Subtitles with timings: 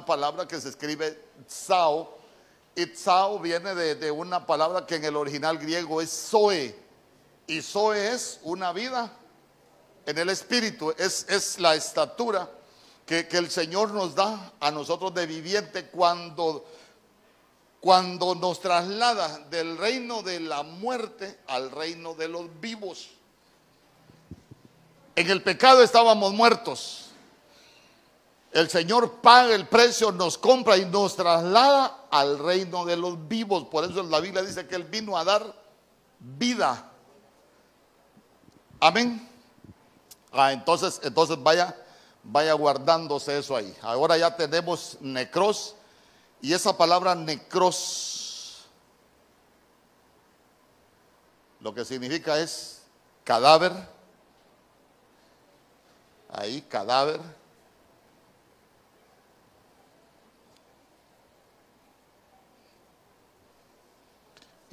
[0.00, 2.16] palabra que se escribe Tsao.
[2.74, 6.74] Y Tsao viene de, de una palabra que en el original griego es Zoe.
[7.46, 9.12] Y Zoe es una vida
[10.06, 12.48] en el espíritu, es, es la estatura
[13.04, 16.64] que, que el Señor nos da a nosotros de viviente cuando,
[17.80, 23.10] cuando nos traslada del reino de la muerte al reino de los vivos.
[25.14, 27.11] En el pecado estábamos muertos.
[28.52, 33.64] El Señor paga el precio, nos compra y nos traslada al reino de los vivos.
[33.64, 35.54] Por eso la Biblia dice que Él vino a dar
[36.18, 36.90] vida.
[38.78, 39.28] Amén.
[40.32, 41.74] Ah, entonces, entonces vaya,
[42.22, 43.74] vaya guardándose eso ahí.
[43.80, 45.74] Ahora ya tenemos necros
[46.42, 48.22] y esa palabra necros
[51.60, 52.82] lo que significa es
[53.24, 53.72] cadáver.
[56.28, 57.20] Ahí, cadáver.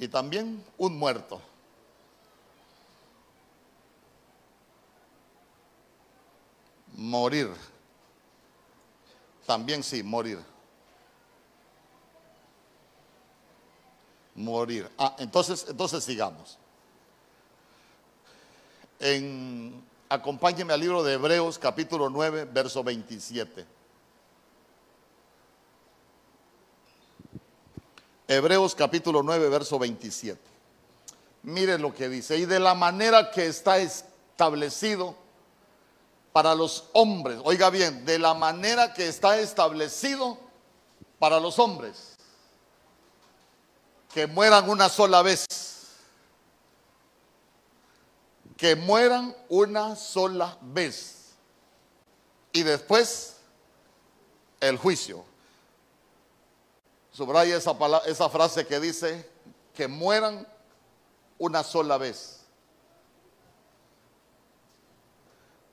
[0.00, 1.42] Y también un muerto.
[6.96, 7.50] Morir.
[9.44, 10.38] También sí, morir.
[14.34, 14.90] Morir.
[14.96, 16.56] Ah, entonces, entonces sigamos.
[19.00, 23.79] En, acompáñeme al libro de Hebreos capítulo 9, verso 27.
[28.30, 30.40] Hebreos capítulo 9, verso 27.
[31.42, 32.38] Mire lo que dice.
[32.38, 35.16] Y de la manera que está establecido
[36.32, 40.38] para los hombres, oiga bien, de la manera que está establecido
[41.18, 42.18] para los hombres,
[44.14, 45.44] que mueran una sola vez,
[48.56, 51.32] que mueran una sola vez
[52.52, 53.38] y después
[54.60, 55.29] el juicio.
[57.12, 59.28] Subraya esa, frase que dice
[59.74, 60.46] que mueran
[61.38, 62.40] una sola vez.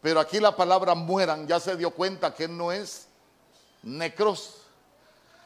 [0.02, 3.08] Pero aquí la palabra mueran ya se dio cuenta que no es
[3.84, 4.62] necros,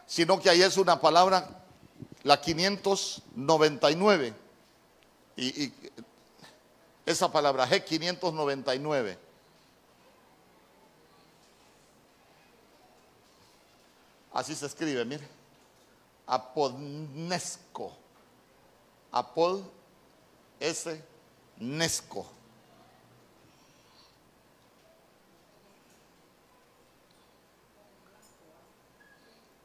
[0.06, 1.50] sino que ahí es una palabra,
[2.24, 4.34] la 599.
[5.36, 5.74] Y, y
[7.06, 9.18] esa palabra, G599.
[14.34, 15.41] Así se escribe, mire.
[16.28, 17.94] Apodnesco.
[19.12, 19.64] Apod
[20.60, 21.02] S.
[21.58, 22.26] Nesco.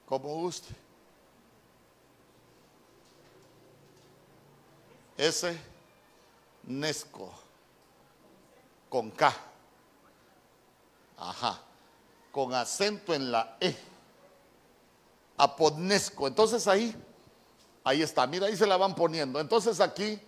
[0.06, 0.72] como guste.
[5.16, 5.58] Ese
[6.62, 7.32] Nesco
[8.88, 9.34] con K.
[11.18, 11.60] Ajá.
[12.30, 13.74] Con acento en la E.
[15.36, 16.26] Apodnesco.
[16.26, 16.94] Entonces ahí,
[17.84, 18.26] ahí está.
[18.26, 19.40] Mira, ahí se la van poniendo.
[19.40, 20.20] Entonces aquí,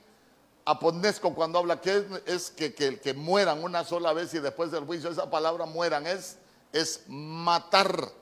[0.65, 4.85] apodnesco cuando habla que es, que, que, que, mueran una sola vez y después del
[4.85, 6.37] juicio, esa palabra mueran es,
[6.73, 8.13] es matar.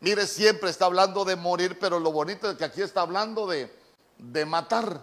[0.00, 3.74] Mire, siempre está hablando de morir, pero lo bonito es que aquí está hablando de,
[4.18, 5.02] de matar.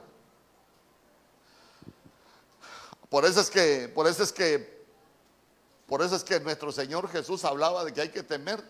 [3.09, 4.85] Por eso es que, por eso es que,
[5.87, 8.63] por eso es que nuestro Señor Jesús hablaba de que hay que temer,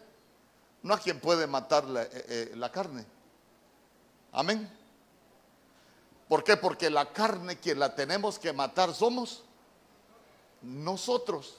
[0.83, 3.05] no a quien puede matar la, eh, eh, la carne.
[4.33, 4.69] Amén.
[6.27, 6.57] ¿Por qué?
[6.57, 9.44] Porque la carne quien la tenemos que matar somos
[10.61, 11.55] nosotros.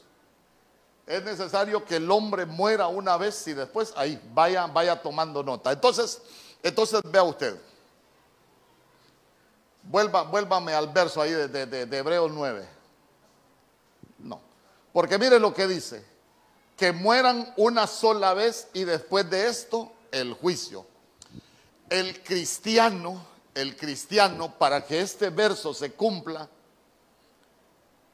[1.07, 5.73] Es necesario que el hombre muera una vez y después ahí vaya, vaya tomando nota.
[5.73, 6.21] Entonces,
[6.62, 7.59] entonces vea usted.
[9.83, 12.69] Vuelva, vuélvame al verso ahí de, de, de Hebreos 9.
[14.19, 14.41] No.
[14.93, 16.14] Porque mire lo que dice.
[16.77, 20.87] Que mueran una sola vez y después de esto el juicio.
[21.89, 23.25] El cristiano,
[23.55, 26.49] el cristiano, para que este verso se cumpla,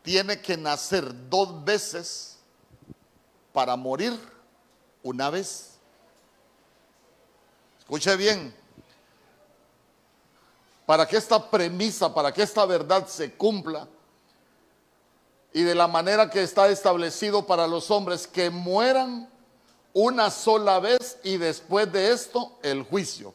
[0.03, 2.38] tiene que nacer dos veces
[3.53, 4.19] para morir
[5.03, 5.78] una vez.
[7.78, 8.54] Escuche bien,
[10.86, 13.86] para que esta premisa, para que esta verdad se cumpla
[15.52, 19.28] y de la manera que está establecido para los hombres, que mueran
[19.92, 23.34] una sola vez y después de esto el juicio.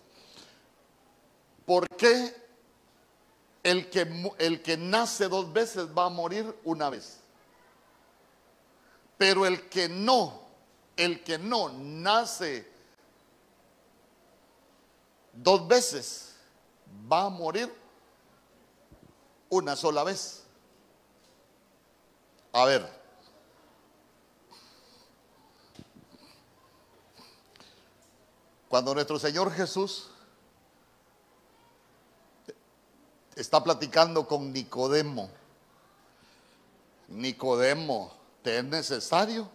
[1.65, 2.33] ¿Por qué
[3.63, 7.17] el que, el que nace dos veces va a morir una vez?
[9.17, 10.41] Pero el que no,
[10.95, 12.67] el que no nace
[15.33, 16.35] dos veces,
[17.11, 17.73] va a morir
[19.49, 20.44] una sola vez.
[22.55, 22.89] A ver.
[28.69, 30.07] Cuando nuestro Señor Jesús
[33.35, 35.29] está platicando con Nicodemo,
[37.09, 39.49] Nicodemo, ¿te es necesario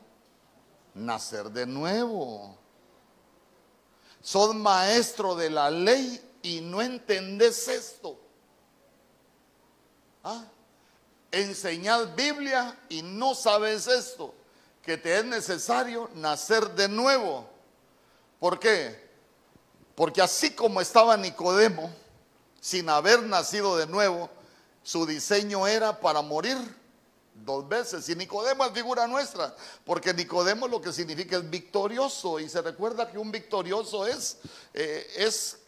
[0.93, 2.55] nacer de nuevo?
[4.21, 8.21] Sos maestro de la ley y no entendés esto.
[10.23, 10.45] ¿Ah?
[11.33, 14.35] Enseñad Biblia y no sabes esto,
[14.83, 17.49] que te es necesario nacer de nuevo.
[18.39, 19.09] ¿Por qué?
[19.95, 21.93] Porque así como estaba Nicodemo,
[22.61, 24.29] sin haber nacido de nuevo,
[24.83, 26.57] su diseño era para morir
[27.35, 28.09] dos veces.
[28.09, 29.55] Y Nicodemo es figura nuestra,
[29.85, 32.41] porque Nicodemo lo que significa es victorioso.
[32.41, 34.39] Y se recuerda que un victorioso es,
[34.75, 35.60] eh, es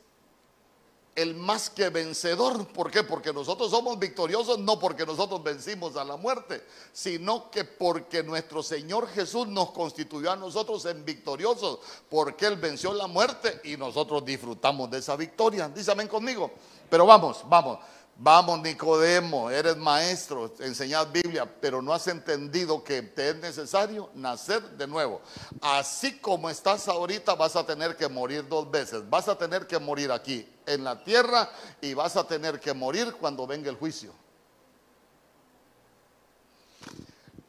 [1.14, 2.67] el más que vencedor.
[2.69, 3.03] ¿Por qué?
[3.03, 6.62] Porque nosotros somos victoriosos no porque nosotros vencimos a la muerte,
[6.93, 12.93] sino que porque nuestro Señor Jesús nos constituyó a nosotros en victoriosos, porque Él venció
[12.93, 15.69] la muerte y nosotros disfrutamos de esa victoria.
[15.69, 16.50] Dísame conmigo.
[16.88, 17.79] Pero vamos, vamos.
[18.24, 24.62] Vamos, Nicodemo, eres maestro, enseñad Biblia, pero no has entendido que te es necesario nacer
[24.62, 25.20] de nuevo.
[25.60, 29.10] Así como estás ahorita, vas a tener que morir dos veces.
[29.10, 33.12] Vas a tener que morir aquí, en la tierra, y vas a tener que morir
[33.19, 34.12] cuando venga el juicio.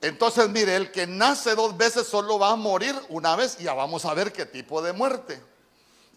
[0.02, 4.06] Entonces, mire, el que nace dos veces solo va a morir una vez ya vamos
[4.06, 5.40] a ver qué tipo de muerte.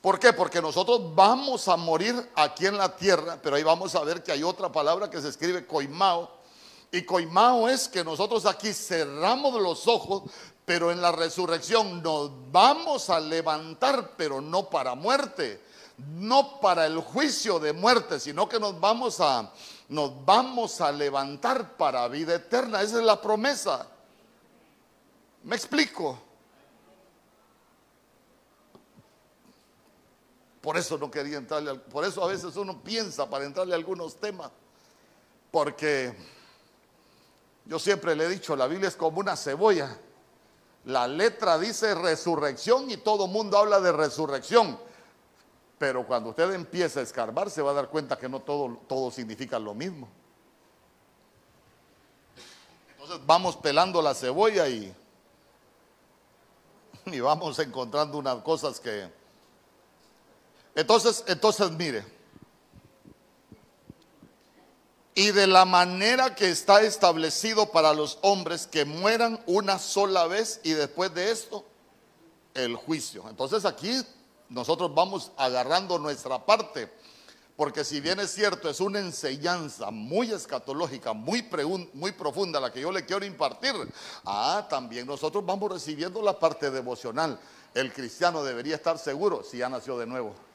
[0.06, 0.32] ¿Por qué?
[0.32, 4.30] Porque nosotros vamos a morir aquí en la tierra, pero ahí vamos a ver que
[4.30, 6.30] hay otra palabra que se escribe coimao.
[6.92, 10.22] Y coimao es que nosotros aquí cerramos los ojos,
[10.64, 15.60] pero en la resurrección nos vamos a levantar, pero no para muerte,
[15.98, 19.50] no para el juicio de muerte, sino que nos vamos a
[19.88, 22.80] nos vamos a levantar para vida eterna.
[22.80, 23.88] Esa es la promesa.
[25.42, 26.25] ¿Me explico?
[30.66, 34.16] Por eso no quería entrarle, por eso a veces uno piensa para entrarle a algunos
[34.16, 34.50] temas,
[35.52, 36.12] porque
[37.66, 39.96] yo siempre le he dicho, la Biblia es como una cebolla.
[40.86, 44.76] La letra dice resurrección y todo mundo habla de resurrección.
[45.78, 49.12] Pero cuando usted empieza a escarbar se va a dar cuenta que no todo, todo
[49.12, 50.08] significa lo mismo.
[52.90, 54.92] Entonces vamos pelando la cebolla y,
[57.06, 59.08] y vamos encontrando unas cosas que,
[60.76, 62.04] entonces, entonces mire.
[65.14, 70.60] Y de la manera que está establecido para los hombres que mueran una sola vez
[70.62, 71.64] y después de esto,
[72.52, 73.24] el juicio.
[73.30, 73.90] Entonces aquí
[74.50, 76.92] nosotros vamos agarrando nuestra parte,
[77.56, 81.48] porque si bien es cierto, es una enseñanza muy escatológica, muy,
[81.94, 83.72] muy profunda la que yo le quiero impartir,
[84.26, 87.40] ah, también nosotros vamos recibiendo la parte devocional.
[87.72, 90.45] El cristiano debería estar seguro si ya nació de nuevo.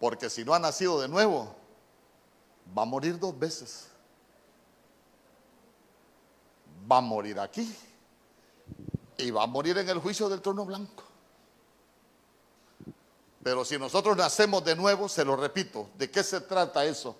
[0.00, 1.54] Porque si no ha nacido de nuevo,
[2.76, 3.88] va a morir dos veces.
[6.90, 7.72] Va a morir aquí
[9.18, 11.04] y va a morir en el juicio del trono blanco.
[13.42, 17.16] Pero si nosotros nacemos de nuevo, se lo repito, ¿de qué se trata eso?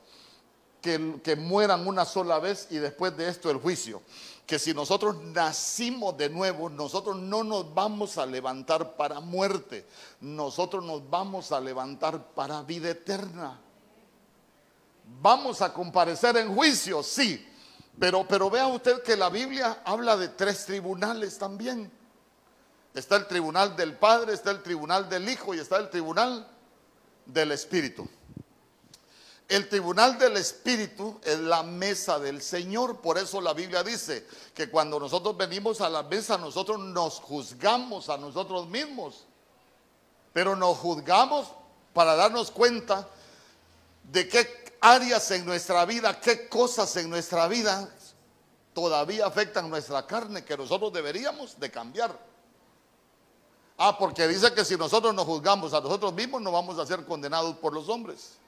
[0.80, 4.02] Que, mueran una sola vez y después de esto el juicio
[4.46, 9.86] que si nosotros nacimos de nuevo, nosotros no nos vamos a levantar para muerte,
[10.20, 13.60] nosotros nos vamos a levantar para vida eterna.
[15.22, 17.46] Vamos a comparecer en juicio, sí,
[17.96, 21.88] pero, pero vea usted que la Biblia habla de tres tribunales también.
[22.92, 26.44] Está el tribunal del Padre, está el tribunal del Hijo y está el tribunal
[27.24, 28.08] del Espíritu.
[29.50, 33.00] El tribunal del Espíritu es la mesa del Señor.
[33.00, 38.08] Por eso la Biblia dice que cuando nosotros venimos a la mesa, nosotros nos juzgamos
[38.10, 39.26] a nosotros mismos.
[40.32, 41.48] Pero nos juzgamos
[41.92, 43.08] para darnos cuenta
[44.04, 47.92] de qué áreas en nuestra vida, qué cosas en nuestra vida
[48.72, 52.16] todavía afectan nuestra carne que nosotros deberíamos de cambiar.
[53.76, 57.04] Ah, porque dice que si nosotros nos juzgamos a nosotros mismos, no vamos a ser
[57.04, 58.38] condenados por los hombres.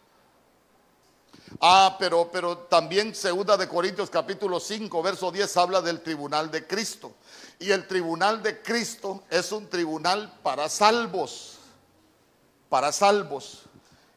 [1.60, 6.66] Ah, pero, pero también segunda de Corintios capítulo 5, verso 10 habla del tribunal de
[6.66, 7.12] Cristo.
[7.58, 11.58] Y el tribunal de Cristo es un tribunal para salvos,
[12.68, 13.62] para salvos.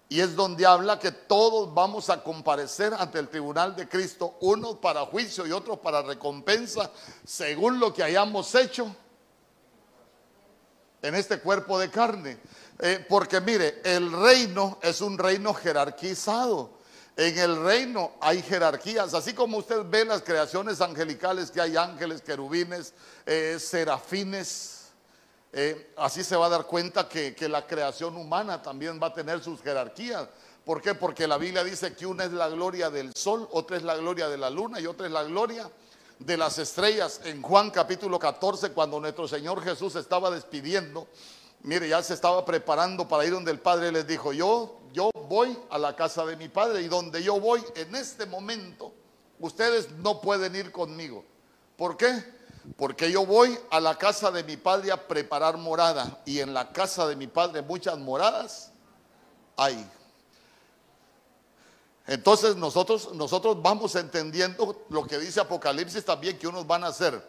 [0.07, 4.77] Y es donde habla que todos vamos a comparecer ante el tribunal de Cristo, unos
[4.77, 6.91] para juicio y otros para recompensa,
[7.25, 8.95] según lo que hayamos hecho
[11.01, 12.37] en este cuerpo de carne.
[12.79, 16.74] Eh, porque mire, el reino es un reino jerarquizado.
[17.17, 22.21] En el reino hay jerarquías, así como usted ve las creaciones angelicales que hay ángeles,
[22.21, 22.93] querubines,
[23.25, 24.87] eh, serafines,
[25.53, 29.13] eh, así se va a dar cuenta que, que la creación humana también va a
[29.13, 30.27] tener sus jerarquías.
[30.65, 30.93] ¿Por qué?
[30.93, 34.27] Porque la Biblia dice que una es la gloria del sol, otra es la gloria
[34.27, 35.71] de la luna y otra es la gloria
[36.19, 37.21] de las estrellas.
[37.23, 41.07] En Juan capítulo 14, cuando nuestro Señor Jesús estaba despidiendo,
[41.61, 45.57] mire, ya se estaba preparando para ir donde el Padre les dijo, yo, yo voy
[45.69, 48.93] a la casa de mi Padre y donde yo voy en este momento,
[49.39, 51.25] ustedes no pueden ir conmigo.
[51.75, 52.23] ¿Por qué?
[52.77, 56.21] Porque yo voy a la casa de mi padre a preparar morada.
[56.25, 58.71] Y en la casa de mi padre muchas moradas
[59.57, 59.85] hay.
[62.07, 67.21] Entonces nosotros, nosotros vamos entendiendo lo que dice Apocalipsis también, que unos van a ser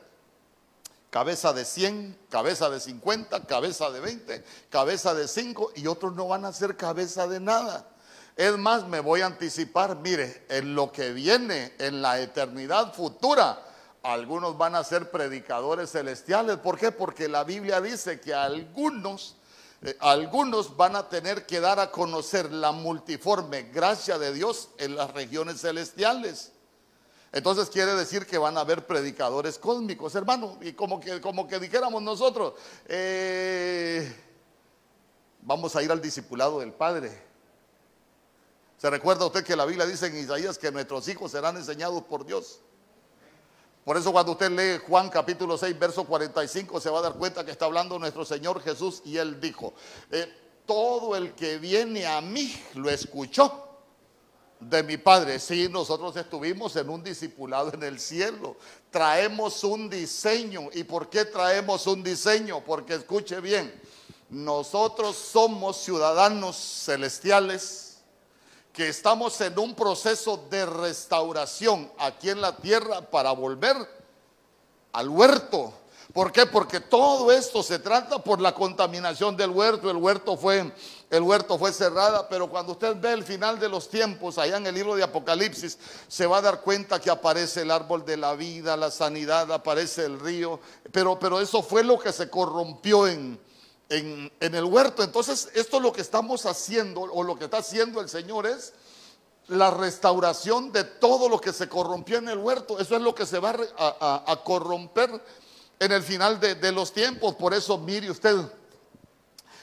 [1.16, 6.28] cabeza de 100, cabeza de 50, cabeza de 20, cabeza de 5 y otros no
[6.28, 7.88] van a ser cabeza de nada.
[8.36, 13.62] Es más, me voy a anticipar, mire, en lo que viene, en la eternidad futura,
[14.02, 16.58] algunos van a ser predicadores celestiales.
[16.58, 16.92] ¿Por qué?
[16.92, 19.36] Porque la Biblia dice que algunos,
[19.80, 24.96] eh, algunos van a tener que dar a conocer la multiforme gracia de Dios en
[24.96, 26.52] las regiones celestiales.
[27.36, 30.56] Entonces quiere decir que van a haber predicadores cósmicos, hermano.
[30.62, 32.54] Y como que, como que dijéramos nosotros,
[32.86, 34.10] eh,
[35.42, 37.12] vamos a ir al discipulado del Padre.
[38.78, 42.24] ¿Se recuerda usted que la Biblia dice en Isaías que nuestros hijos serán enseñados por
[42.24, 42.60] Dios?
[43.84, 47.44] Por eso cuando usted lee Juan capítulo 6, verso 45, se va a dar cuenta
[47.44, 49.74] que está hablando nuestro Señor Jesús y él dijo,
[50.10, 50.26] eh,
[50.64, 53.65] todo el que viene a mí lo escuchó
[54.60, 55.38] de mi Padre.
[55.38, 58.56] Sí, nosotros estuvimos en un discipulado en el cielo.
[58.90, 60.68] Traemos un diseño.
[60.72, 62.64] ¿Y por qué traemos un diseño?
[62.64, 63.72] Porque escuche bien,
[64.28, 67.98] nosotros somos ciudadanos celestiales
[68.72, 73.76] que estamos en un proceso de restauración aquí en la tierra para volver
[74.92, 75.72] al huerto.
[76.16, 76.46] ¿Por qué?
[76.46, 79.90] Porque todo esto se trata por la contaminación del huerto.
[79.90, 80.72] El huerto fue,
[81.10, 84.66] el huerto fue cerrada, pero cuando usted ve el final de los tiempos, allá en
[84.66, 85.76] el libro de Apocalipsis,
[86.08, 90.06] se va a dar cuenta que aparece el árbol de la vida, la sanidad, aparece
[90.06, 90.58] el río.
[90.90, 93.38] Pero, pero eso fue lo que se corrompió en,
[93.90, 95.02] en, el huerto.
[95.02, 98.72] Entonces, esto es lo que estamos haciendo, o lo que está haciendo el Señor es
[99.48, 102.80] la restauración de todo lo que se corrompió en el huerto.
[102.80, 105.22] Eso es lo que se va a, corromper
[105.78, 107.34] en el final de, los tiempos.
[107.34, 108.36] Por eso, mire usted,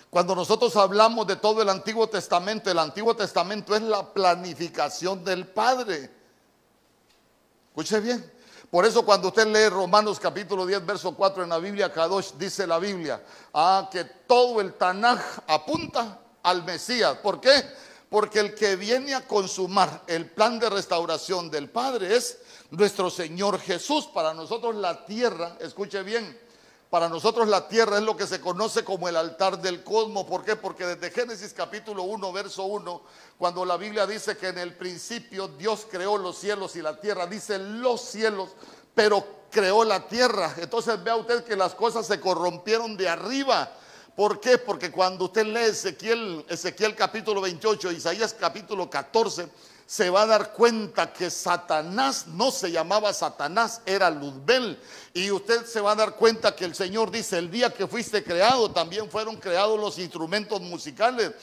[0.10, 5.48] cuando nosotros hablamos de todo el Antiguo Testamento, el Antiguo Testamento es la planificación del
[5.48, 6.10] Padre.
[7.70, 8.32] Escuche bien.
[8.70, 12.65] Por eso cuando usted lee Romanos capítulo 10, verso 4 en la Biblia, Kadosh dice
[12.65, 13.22] la Biblia,
[13.53, 17.17] ah, que todo el Tanaj apunta al Mesías.
[17.17, 17.63] ¿Por qué?
[18.13, 22.38] Porque el que viene a consumar el plan de restauración del Padre es
[22.70, 24.05] nuestro Señor Jesús.
[24.05, 26.39] Para nosotros la tierra, escuche bien,
[26.91, 30.25] para nosotros la tierra es lo que se conoce como el altar del cosmos.
[30.25, 30.55] ¿Por qué?
[30.55, 33.01] Porque desde Génesis capítulo 1, verso 1,
[33.39, 37.25] cuando la Biblia dice que en el principio Dios creó los cielos y la tierra,
[37.25, 38.51] dice los cielos,
[38.93, 40.53] pero creó la tierra.
[40.60, 43.72] Entonces vea usted que las cosas se corrompieron de arriba.
[44.15, 44.58] ¿Por qué?
[44.58, 49.50] Porque cuando usted lee Ezequiel, Ezequiel capítulo 28, Isaías capítulo 14,
[49.86, 54.79] se va a dar cuenta que Satanás no se llamaba Satanás, era Luzbel.
[55.13, 58.24] Y usted se va a dar cuenta que el Señor dice, el día que fuiste
[58.24, 61.34] creado, también fueron creados los instrumentos musicales.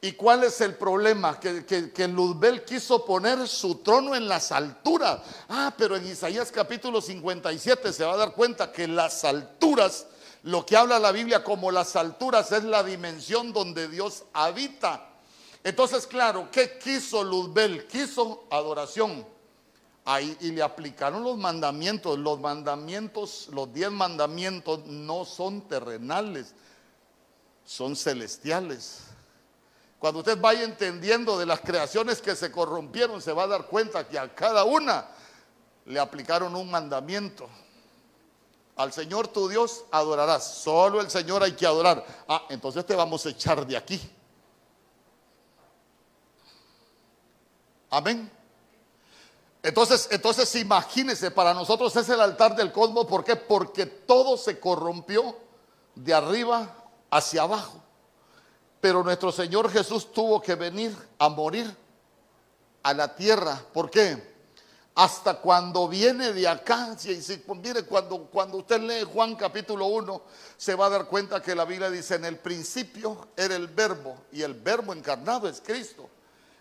[0.00, 1.40] ¿Y cuál es el problema?
[1.40, 5.20] Que, que, Luzbel quiso poner su trono en las alturas.
[5.48, 10.06] Ah, pero en Isaías capítulo 57 se va a dar cuenta que las alturas,
[10.48, 15.10] lo que habla la Biblia como las alturas es la dimensión donde Dios habita.
[15.62, 17.86] Entonces, claro, ¿qué quiso Luzbel?
[17.86, 19.26] Quiso adoración.
[20.06, 22.18] Ahí, y le aplicaron los mandamientos.
[22.18, 26.54] Los mandamientos, los diez mandamientos no son terrenales,
[27.66, 29.02] son celestiales.
[29.98, 34.08] Cuando usted vaya entendiendo de las creaciones que se corrompieron, se va a dar cuenta
[34.08, 35.08] que a cada una
[35.84, 37.50] le aplicaron un mandamiento.
[38.78, 40.54] Al Señor tu Dios adorarás.
[40.62, 42.06] Solo el Señor hay que adorar.
[42.28, 44.00] Ah, entonces te vamos a echar de aquí.
[47.90, 48.30] Amén.
[49.64, 53.06] Entonces, entonces imagínese, para nosotros es el altar del cosmos.
[53.06, 53.34] ¿Por qué?
[53.34, 55.36] Porque todo se corrompió
[55.96, 56.72] de arriba
[57.10, 57.82] hacia abajo.
[58.80, 61.76] Pero nuestro Señor Jesús tuvo que venir a morir
[62.84, 63.60] a la tierra.
[63.72, 64.37] ¿Por qué?
[64.98, 70.22] Hasta cuando viene de acá, si, si, mire, cuando, cuando usted lee Juan capítulo 1,
[70.56, 74.16] se va a dar cuenta que la Biblia dice, en el principio era el verbo
[74.32, 76.10] y el verbo encarnado es Cristo.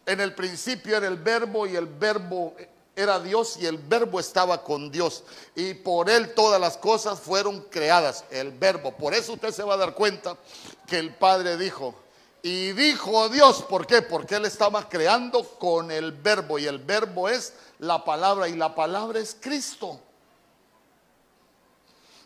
[0.06, 2.53] En el principio era el verbo y el verbo
[2.96, 5.24] era Dios y el verbo estaba con Dios.
[5.56, 8.91] Y por él todas las cosas fueron creadas, el verbo.
[8.91, 10.38] Por eso usted se va a dar cuenta
[10.86, 11.96] que el Padre dijo,
[12.41, 14.01] y dijo Dios, ¿por qué?
[14.01, 18.74] Porque él estaba creando con el verbo y el verbo es la palabra y la
[18.75, 20.00] palabra es Cristo.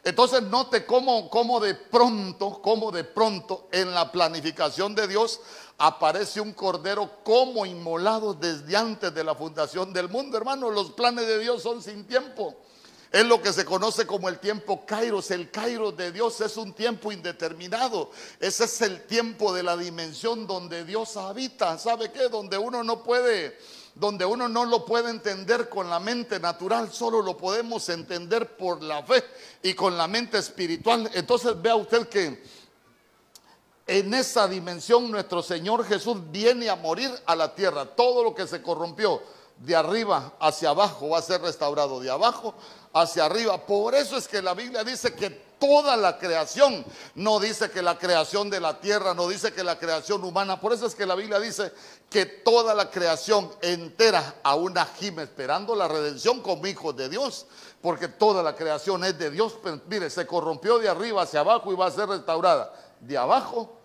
[0.04, 5.40] Entonces note cómo, cómo de pronto, cómo de pronto en la planificación de Dios
[5.78, 10.38] aparece un cordero como inmolado desde antes de la fundación del mundo.
[10.38, 12.56] Hermano, los planes de Dios son sin tiempo.
[13.12, 15.32] Es lo que se conoce como el tiempo Kairos.
[15.32, 18.10] El Kairos de Dios es un tiempo indeterminado.
[18.40, 21.78] Ese es el tiempo de la dimensión donde Dios habita.
[21.78, 22.30] ¿Sabe qué?
[22.30, 23.58] Donde uno no puede
[23.94, 28.82] donde uno no lo puede entender con la mente natural, solo lo podemos entender por
[28.82, 29.22] la fe
[29.62, 31.12] y con la mente espiritual.
[31.14, 32.42] Entonces vea usted que
[33.88, 37.86] en esa dimensión nuestro Señor Jesús viene a morir a la tierra.
[37.86, 39.22] Todo lo que se corrompió
[39.58, 42.56] de arriba hacia abajo va a ser restaurado de abajo
[42.94, 43.66] hacia arriba.
[43.66, 46.84] Por eso es que la Biblia dice que toda la creación.
[47.16, 50.60] No dice que la creación de la tierra, no dice que la creación humana.
[50.60, 51.72] Por eso es que la Biblia dice
[52.10, 57.46] que toda la creación entera aún gime esperando la redención como hijos de Dios.
[57.82, 59.56] Porque toda la creación es de Dios.
[59.88, 63.78] Mire, se corrompió de arriba hacia abajo y va a ser restaurada de abajo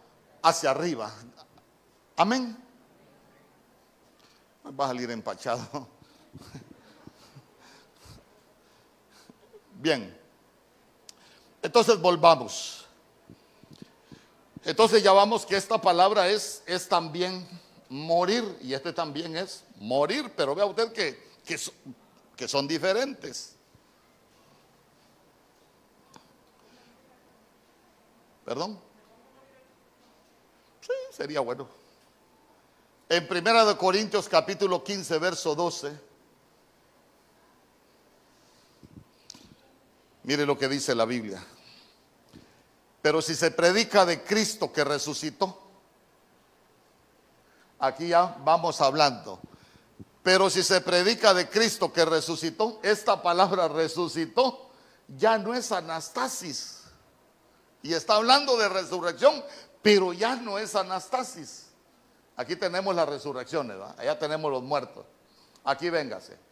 [0.43, 1.13] hacia arriba.
[2.17, 2.57] Amén.
[4.79, 5.89] Va a salir empachado.
[9.79, 10.17] Bien.
[11.63, 12.87] Entonces volvamos.
[14.65, 17.47] Entonces ya vamos que esta palabra es, es también
[17.89, 21.27] morir y este también es morir, pero vea usted que,
[22.37, 23.55] que, son diferentes.
[28.45, 28.79] ¿Perdón?
[30.81, 31.69] Sí, sería bueno.
[33.09, 36.06] En Primera de Corintios capítulo 15, verso 12.
[40.27, 41.43] Mire lo que dice la Biblia.
[43.01, 45.57] Pero si se predica de Cristo que resucitó,
[47.79, 49.39] aquí ya vamos hablando.
[50.25, 54.69] Pero si se predica de Cristo que resucitó, esta palabra resucitó
[55.17, 56.83] ya no es anastasis.
[57.83, 59.45] Y está hablando de resurrección,
[59.81, 61.67] pero ya no es anastasis.
[62.37, 65.07] Aquí tenemos las resurrecciones, allá tenemos los muertos.
[65.63, 66.46] Aquí véngase.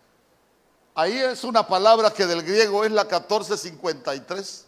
[0.95, 4.67] Ahí es una palabra que del griego es la 1453.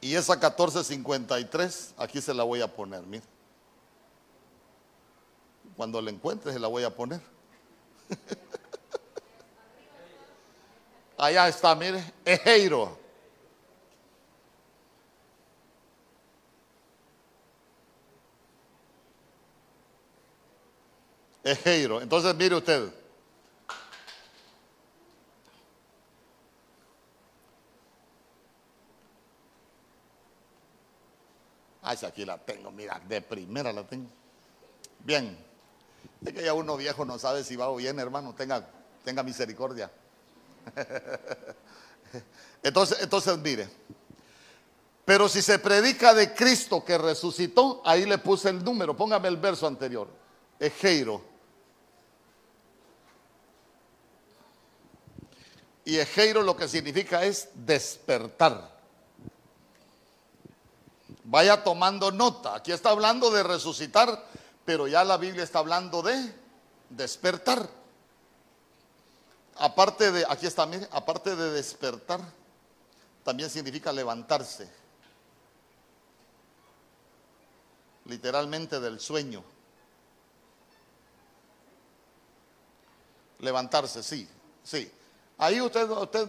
[0.00, 3.24] Y esa 1453, aquí se la voy a poner, mire.
[5.76, 7.20] Cuando la encuentre se la voy a poner.
[11.16, 13.03] Allá está, mire, Ejeiro.
[21.44, 22.00] Ejeiro.
[22.00, 22.90] Entonces, mire usted.
[31.82, 34.08] Ay, si aquí la tengo, mira, de primera la tengo.
[35.00, 35.36] Bien.
[36.24, 38.34] Es que ya uno viejo no sabe si va o bien, hermano.
[38.34, 38.66] Tenga,
[39.04, 39.90] tenga misericordia.
[42.62, 43.68] Entonces, entonces, mire.
[45.04, 48.96] Pero si se predica de Cristo que resucitó, ahí le puse el número.
[48.96, 50.08] Póngame el verso anterior.
[50.58, 51.33] Ejeiro.
[55.84, 58.72] Y Ejeiro lo que significa es despertar.
[61.24, 62.54] Vaya tomando nota.
[62.54, 64.24] Aquí está hablando de resucitar,
[64.64, 66.34] pero ya la Biblia está hablando de
[66.88, 67.68] despertar.
[69.56, 72.20] Aparte de, aquí está, mire, aparte de despertar,
[73.22, 74.68] también significa levantarse.
[78.06, 79.42] Literalmente del sueño.
[83.38, 84.28] Levantarse, sí,
[84.62, 84.90] sí.
[85.38, 86.28] Ahí usted, usted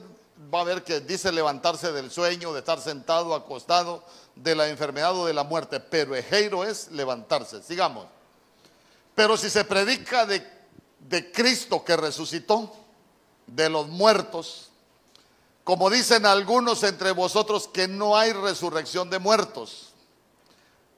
[0.54, 4.04] va a ver que dice levantarse del sueño, de estar sentado, acostado,
[4.36, 7.62] de la enfermedad o de la muerte, pero ejeiro es levantarse.
[7.64, 8.08] Sigamos.
[9.14, 10.46] Pero si se predica de,
[11.00, 12.74] de Cristo que resucitó
[13.48, 14.70] de los muertos,
[15.64, 19.94] como dicen algunos entre vosotros que no hay resurrección de muertos.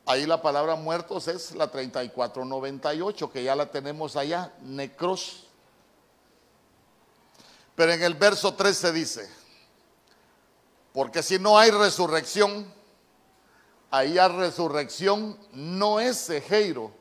[0.05, 5.46] Ahí la palabra muertos es la 3498, que ya la tenemos allá, necros.
[7.77, 9.29] Pero en el verso 13 dice,
[10.93, 12.73] porque si no hay resurrección,
[13.91, 16.91] ahí hay resurrección no es ejeiro.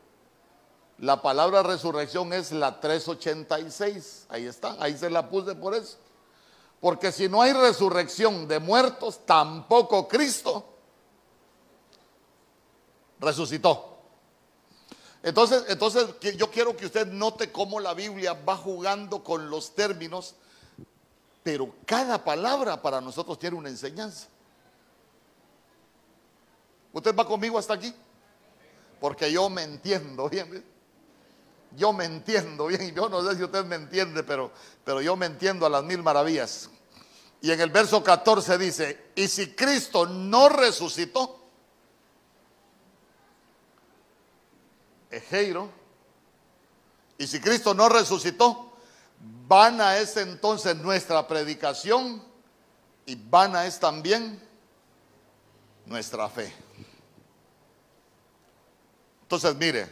[0.98, 4.26] La palabra resurrección es la 386.
[4.28, 5.96] Ahí está, ahí se la puse por eso.
[6.78, 10.62] Porque si no hay resurrección de muertos, tampoco Cristo
[13.18, 13.96] resucitó.
[15.22, 20.34] Entonces, entonces yo quiero que usted note cómo la Biblia va jugando con los términos,
[21.46, 24.26] pero cada palabra para nosotros tiene una enseñanza.
[26.92, 27.94] ¿Usted va conmigo hasta aquí?
[28.98, 30.64] Porque yo me entiendo bien.
[31.76, 32.92] Yo me entiendo bien.
[32.92, 34.50] Yo no sé si usted me entiende, pero,
[34.84, 36.68] pero yo me entiendo a las mil maravillas.
[37.40, 41.44] Y en el verso 14 dice, y si Cristo no resucitó,
[45.12, 45.70] Ejeiro,
[47.18, 48.65] y si Cristo no resucitó,
[49.46, 52.22] vana es entonces nuestra predicación
[53.04, 54.40] y vana es también
[55.84, 56.52] nuestra fe.
[59.22, 59.88] Entonces, mire,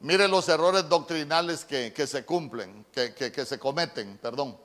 [0.00, 4.56] mire los errores doctrinales que, se cumplen, que, que se cometen, perdón.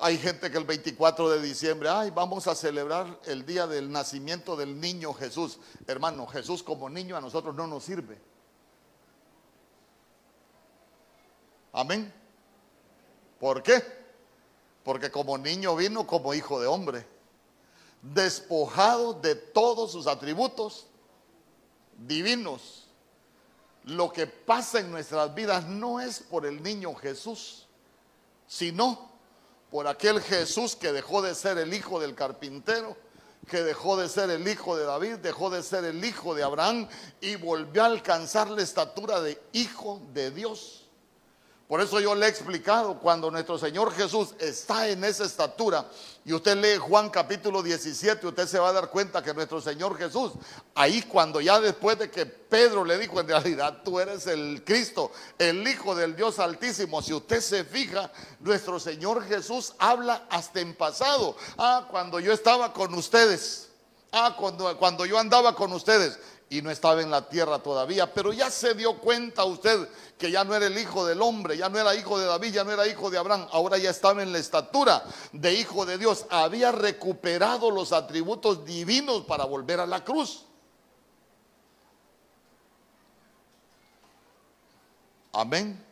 [0.00, 4.56] Hay gente que el 24 de diciembre, ay, vamos a celebrar el día del nacimiento
[4.56, 5.58] del niño Jesús.
[5.86, 8.20] Hermano, Jesús como niño a nosotros no nos sirve.
[11.78, 12.12] Amén.
[13.38, 13.80] ¿Por qué?
[14.82, 17.06] Porque como niño vino como hijo de hombre,
[18.02, 20.88] despojado de todos sus atributos
[21.96, 22.88] divinos.
[23.84, 27.68] Lo que pasa en nuestras vidas no es por el niño Jesús,
[28.48, 29.12] sino
[29.70, 32.96] por aquel Jesús que dejó de ser el hijo del carpintero,
[33.48, 36.88] que dejó de ser el hijo de David, dejó de ser el hijo de Abraham
[37.20, 40.87] y volvió a alcanzar la estatura de hijo de Dios.
[41.68, 45.84] Por eso yo le he explicado, cuando nuestro Señor Jesús está en esa estatura,
[46.24, 49.98] y usted lee Juan capítulo 17, usted se va a dar cuenta que nuestro Señor
[49.98, 50.32] Jesús,
[50.74, 55.12] ahí cuando ya después de que Pedro le dijo, en realidad tú eres el Cristo,
[55.38, 60.74] el Hijo del Dios Altísimo, si usted se fija, nuestro Señor Jesús habla hasta en
[60.74, 61.36] pasado.
[61.58, 63.68] Ah, cuando yo estaba con ustedes.
[64.10, 66.18] Ah, cuando, cuando yo andaba con ustedes
[66.50, 70.44] y no estaba en la tierra todavía, pero ya se dio cuenta usted que ya
[70.44, 72.86] no era el hijo del hombre, ya no era hijo de David, ya no era
[72.86, 77.70] hijo de Abraham, ahora ya estaba en la estatura de hijo de Dios, había recuperado
[77.70, 80.46] los atributos divinos para volver a la cruz.
[85.32, 85.84] Amén.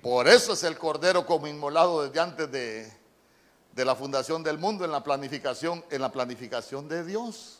[0.00, 2.90] Por eso es el cordero como inmolado desde antes de,
[3.72, 7.57] de la fundación del mundo en la planificación, en la planificación de Dios.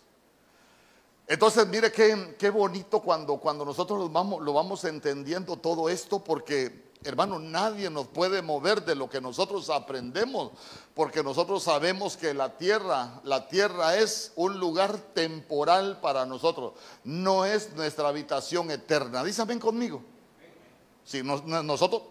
[1.28, 7.38] Entonces, mire qué, qué bonito cuando, cuando nosotros lo vamos, entendiendo todo esto, porque, hermano,
[7.38, 10.52] nadie nos puede mover de lo que nosotros aprendemos,
[10.94, 16.72] porque nosotros sabemos que la tierra, la tierra es un lugar temporal para nosotros,
[17.04, 19.22] no es nuestra habitación eterna.
[19.22, 20.02] Dísame conmigo.
[21.04, 22.02] Si nosotros,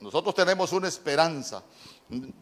[0.00, 1.62] nosotros tenemos una esperanza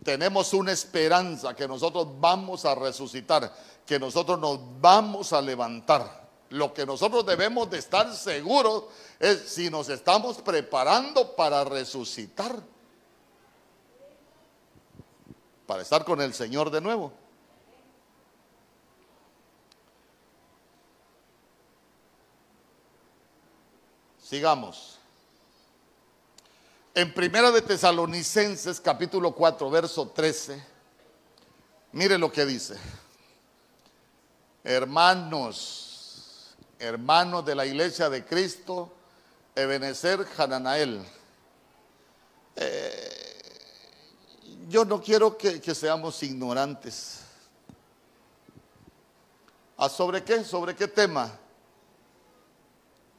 [0.02, 3.52] tenemos una esperanza que nosotros vamos a resucitar,
[3.86, 6.22] que nosotros nos vamos a levantar.
[6.50, 8.84] Lo que nosotros debemos de estar seguros
[9.18, 12.62] es si nos estamos preparando para resucitar,
[15.66, 17.12] para estar con el Señor de nuevo.
[24.22, 25.01] Sigamos.
[26.94, 30.62] En Primera de Tesalonicenses capítulo 4 verso 13,
[31.92, 32.76] mire lo que dice.
[34.62, 38.92] Hermanos, hermanos de la iglesia de Cristo,
[39.54, 41.02] Ebenezer Hananael.
[42.56, 43.48] Eh,
[44.68, 47.20] yo no quiero que, que seamos ignorantes.
[49.78, 50.44] ¿A sobre qué?
[50.44, 51.38] ¿Sobre qué tema?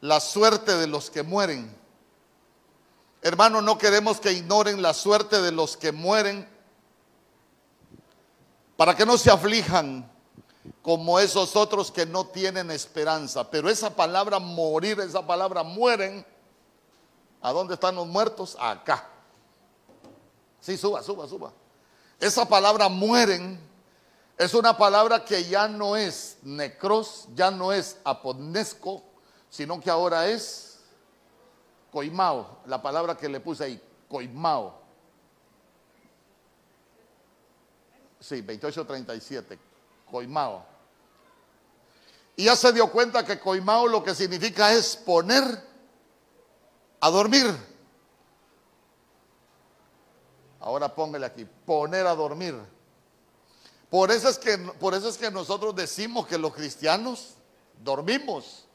[0.01, 1.82] La suerte de los que mueren
[3.25, 6.45] Hermano, no queremos que ignoren la suerte de los que mueren
[8.75, 10.11] para que no se aflijan
[10.81, 13.49] como esos otros que no tienen esperanza.
[13.49, 16.25] Pero esa palabra morir, esa palabra mueren,
[17.41, 18.57] ¿a dónde están los muertos?
[18.59, 19.07] Acá.
[20.59, 21.53] Sí, suba, suba, suba.
[22.19, 23.57] Esa palabra mueren
[24.37, 29.01] es una palabra que ya no es necros, ya no es apodnesco,
[29.49, 30.72] sino que ahora es
[31.93, 34.81] coimao, la palabra que le puse ahí, coimao.
[38.19, 39.59] Sí, 2837,
[40.09, 40.65] coimao.
[42.35, 45.43] Y ya se dio cuenta que coimao lo que significa es poner
[46.99, 47.45] a dormir.
[50.61, 52.55] Ahora póngale aquí, poner a dormir.
[53.91, 57.35] Por eso es que, por que nosotros decimos que los cristianos
[57.83, 58.65] dormimos.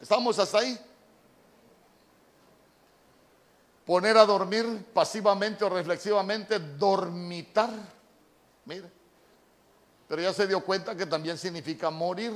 [0.00, 0.76] ¿Estamos hasta ahí?
[3.84, 7.70] poner a dormir pasivamente o reflexivamente, dormitar.
[8.64, 8.90] Mire,
[10.08, 12.32] pero ya se dio cuenta que también significa morir.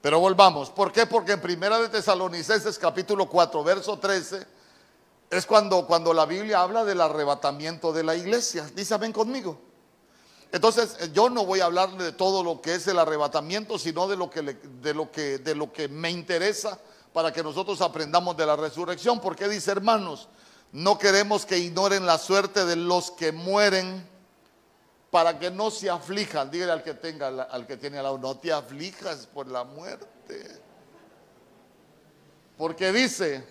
[0.00, 1.04] Pero volvamos, ¿por qué?
[1.06, 4.46] Porque en Primera de Tesalonicenses capítulo 4, verso 13,
[5.30, 8.70] es cuando, cuando la Biblia habla del arrebatamiento de la iglesia.
[8.74, 9.58] Dice, ven conmigo.
[10.56, 14.08] Entonces, eh, yo no voy a hablar de todo lo que es el arrebatamiento, sino
[14.08, 16.80] de lo que, de lo que, de lo que me interesa
[17.12, 19.20] para que nosotros aprendamos de la resurrección.
[19.20, 20.30] Porque dice, hermanos,
[20.72, 24.08] no queremos que ignoren la suerte de los que mueren
[25.10, 26.50] para que no se aflijan.
[26.50, 30.58] Dígale al que tenga, al que tiene al lado, no te aflijas por la muerte.
[32.56, 33.46] Porque dice,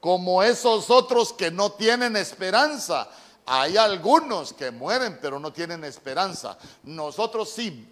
[0.00, 3.08] como esos otros que no tienen esperanza.
[3.46, 6.56] Hay algunos que mueren pero no tienen esperanza.
[6.84, 7.88] Nosotros sí.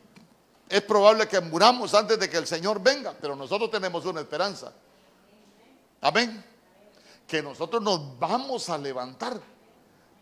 [0.69, 4.73] Es probable que muramos antes de que el Señor venga, pero nosotros tenemos una esperanza.
[6.01, 6.45] Amén.
[7.27, 9.41] Que nosotros nos vamos a levantar,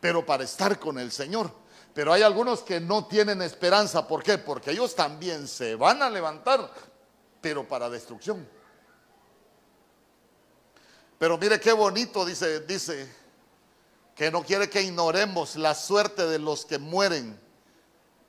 [0.01, 1.53] pero para estar con el Señor.
[1.93, 4.09] Pero hay algunos que no tienen esperanza.
[4.09, 4.39] ¿Por qué?
[4.39, 6.71] Porque ellos también se van a levantar,
[7.43, 8.49] pero para destrucción.
[11.19, 13.13] Pero mire qué bonito dice, dice
[14.19, 17.39] que no quiere que ignoremos la suerte de los que mueren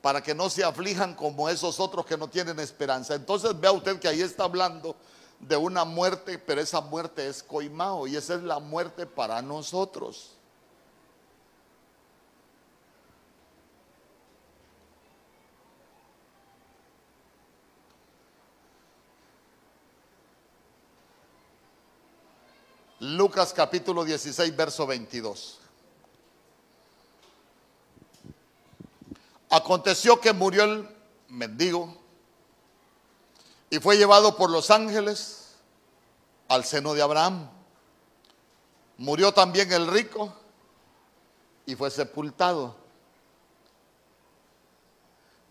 [0.04, 3.16] para que no se aflijan como esos otros que no tienen esperanza.
[3.16, 4.96] Entonces vea usted que ahí está hablando
[5.40, 10.36] de una muerte, pero esa muerte es coimao y esa es la muerte para nosotros.
[23.00, 25.62] Lucas capítulo 16, verso 22.
[29.50, 30.88] Aconteció que murió el
[31.28, 31.96] mendigo
[33.70, 35.56] y fue llevado por los ángeles
[36.48, 37.50] al seno de Abraham.
[38.98, 40.34] Murió también el rico
[41.66, 42.76] y fue sepultado.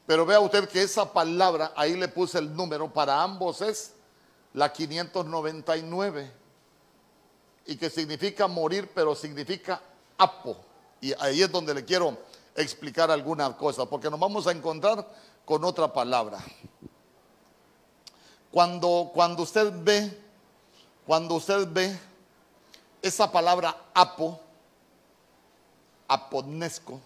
[0.06, 3.94] Pero vea usted que esa palabra, ahí le puse el número, para ambos es
[4.54, 6.32] la 599
[7.66, 9.80] y que significa morir, pero significa
[10.16, 10.56] apo.
[11.00, 12.16] Y ahí es donde le quiero
[12.62, 15.06] explicar alguna cosa, porque nos vamos a encontrar
[15.44, 16.38] con otra palabra.
[18.50, 20.22] Cuando, cuando usted ve,
[21.06, 21.98] cuando usted ve
[23.00, 24.40] esa palabra apo,
[26.08, 27.00] aponesco,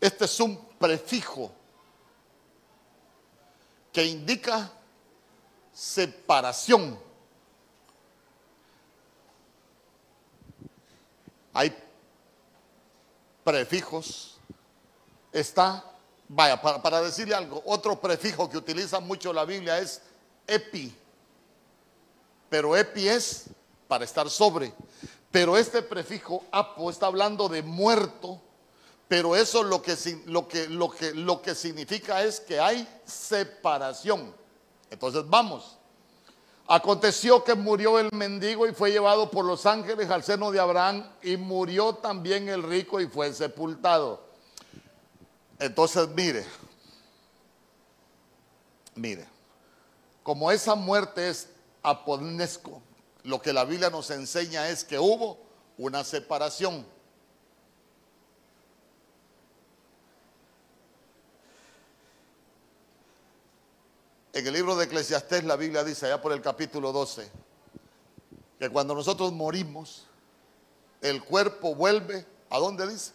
[0.00, 1.50] este es un prefijo
[3.92, 4.70] que indica
[5.72, 6.98] separación.
[11.52, 11.76] Hay
[13.44, 14.38] prefijos.
[15.32, 15.84] Está,
[16.28, 20.02] vaya, para, decirle algo, otro prefijo que utiliza mucho la Biblia es
[20.46, 20.94] epi.
[22.50, 23.46] Pero epi es
[23.88, 24.74] para estar sobre.
[25.30, 28.40] Pero este prefijo apo está hablando de muerto
[29.12, 34.34] pero eso lo que, lo, que, lo, que, lo que significa es que hay separación.
[34.92, 35.78] Entonces vamos.
[36.68, 41.10] Aconteció que murió el mendigo y fue llevado por los ángeles al seno de Abraham
[41.22, 44.22] y murió también el rico y fue sepultado.
[45.58, 46.44] Entonces mire,
[48.94, 49.26] mire,
[50.22, 51.48] como esa muerte es
[51.82, 52.82] aponesco,
[53.24, 55.38] lo que la Biblia nos enseña es que hubo
[55.78, 56.86] una separación.
[64.34, 67.30] En el libro de Eclesiastés la Biblia dice, allá por el capítulo 12,
[68.58, 70.06] que cuando nosotros morimos,
[71.02, 73.12] el cuerpo vuelve, ¿a dónde dice?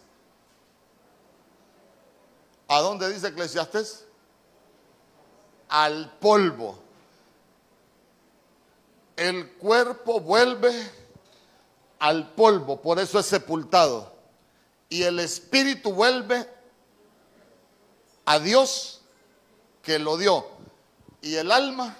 [2.68, 4.04] ¿A dónde dice Eclesiastés?
[5.68, 6.78] Al polvo.
[9.16, 10.72] El cuerpo vuelve
[11.98, 14.12] al polvo, por eso es sepultado.
[14.88, 16.48] Y el espíritu vuelve
[18.24, 19.00] a Dios
[19.82, 20.57] que lo dio
[21.22, 21.96] y el alma.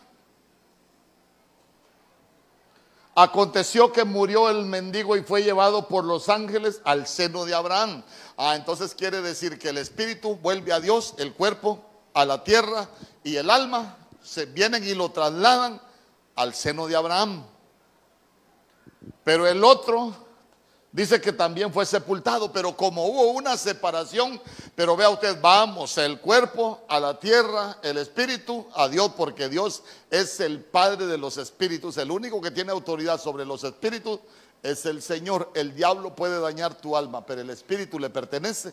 [3.14, 8.04] Aconteció que murió el mendigo y fue llevado por los ángeles al seno de Abraham.
[8.37, 12.88] Ah, entonces quiere decir que el espíritu vuelve a Dios, el cuerpo a la tierra
[13.24, 15.81] y el alma se vienen y lo trasladan
[16.37, 17.44] al seno de Abraham.
[19.24, 20.28] Pero el otro
[20.90, 24.40] Dice que también fue sepultado, pero como hubo una separación,
[24.74, 29.83] pero vea usted, vamos, el cuerpo a la tierra, el espíritu a Dios, porque Dios
[30.11, 34.20] es el Padre de los espíritus, el único que tiene autoridad sobre los espíritus
[34.62, 35.51] es el Señor.
[35.55, 38.72] El diablo puede dañar tu alma, pero el espíritu le pertenece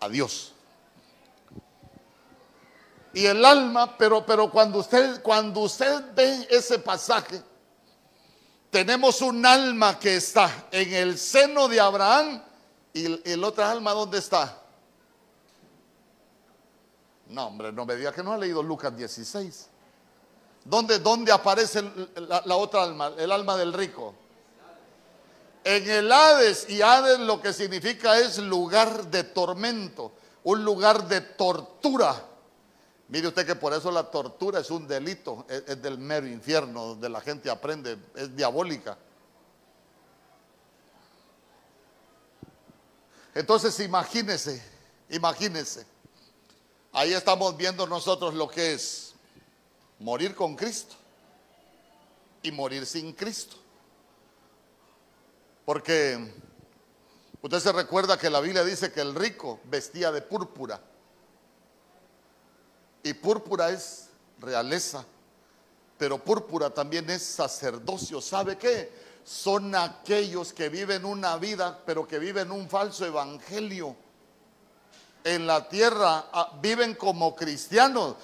[0.00, 0.52] a Dios.
[3.14, 7.42] Y el alma, pero, pero cuando, usted, cuando usted ve ese pasaje,
[8.70, 12.42] tenemos un alma que está en el seno de Abraham
[12.92, 14.62] y el, otra alma, ¿dónde está?
[17.28, 19.68] No, hombre, no me diga que no ha leído Lucas 16.
[20.64, 21.82] ¿Dónde, dónde aparece
[22.16, 23.12] la, la otra alma?
[23.16, 24.14] El alma del rico.
[25.64, 30.12] En el Hades, y Hades lo que significa es lugar de tormento,
[30.44, 32.27] un lugar de tortura.
[33.08, 37.08] Mire usted que por eso la tortura es un delito, es, del mero infierno, donde
[37.08, 38.98] la gente aprende, es diabólica.
[43.34, 44.62] Entonces imagínese,
[45.08, 45.86] imagínese,
[46.92, 49.14] ahí estamos viendo nosotros lo que es
[50.00, 50.94] morir con Cristo
[52.42, 53.56] y morir sin Cristo.
[55.64, 56.32] Porque
[57.40, 60.82] usted se recuerda que la Biblia dice que el rico vestía de púrpura.
[63.08, 65.02] Y púrpura es realeza,
[65.96, 68.20] pero púrpura también es sacerdocio.
[68.20, 68.92] ¿Sabe qué?
[69.24, 73.96] Son aquellos que viven una vida, pero que viven un falso evangelio.
[75.24, 78.16] En la tierra ah, viven como cristianos,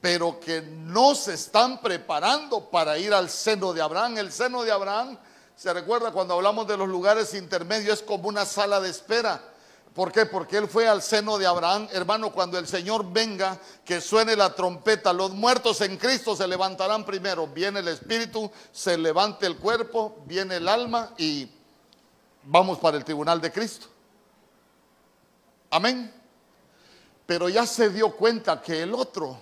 [0.00, 4.18] pero que no se están preparando para ir al seno de Abraham.
[4.18, 5.16] El seno de Abraham,
[5.54, 9.51] se recuerda cuando hablamos de los lugares intermedios, es como una sala de espera.
[9.94, 10.24] ¿Por qué?
[10.24, 11.86] Porque él fue al seno de Abraham.
[11.92, 17.04] Hermano, cuando el Señor venga, que suene la trompeta, los muertos en Cristo se levantarán
[17.04, 17.46] primero.
[17.46, 21.50] Viene el espíritu, se levanta el cuerpo, viene el alma y
[22.44, 23.86] vamos para el tribunal de Cristo.
[25.70, 26.10] Amén.
[27.26, 29.38] Pero ya se dio cuenta que el otro,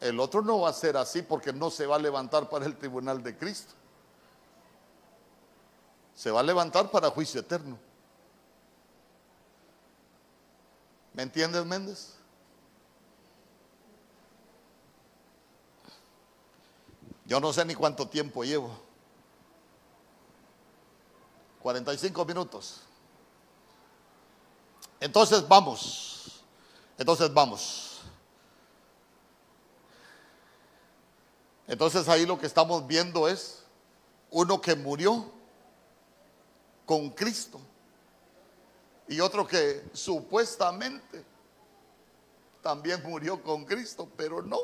[0.00, 2.76] el otro no va a ser así porque no se va a levantar para el
[2.78, 3.74] tribunal de Cristo.
[6.14, 7.91] Se va a levantar para juicio eterno.
[11.14, 12.14] ¿Me entiendes, Méndez?
[17.26, 18.70] Yo no sé ni cuánto tiempo llevo.
[21.60, 22.80] 45 minutos.
[25.00, 26.42] Entonces vamos.
[26.98, 28.00] Entonces vamos.
[31.66, 33.64] Entonces ahí lo que estamos viendo es
[34.30, 35.30] uno que murió
[36.84, 37.60] con Cristo
[39.12, 41.22] y otro que supuestamente
[42.62, 44.58] también murió con Cristo, pero no.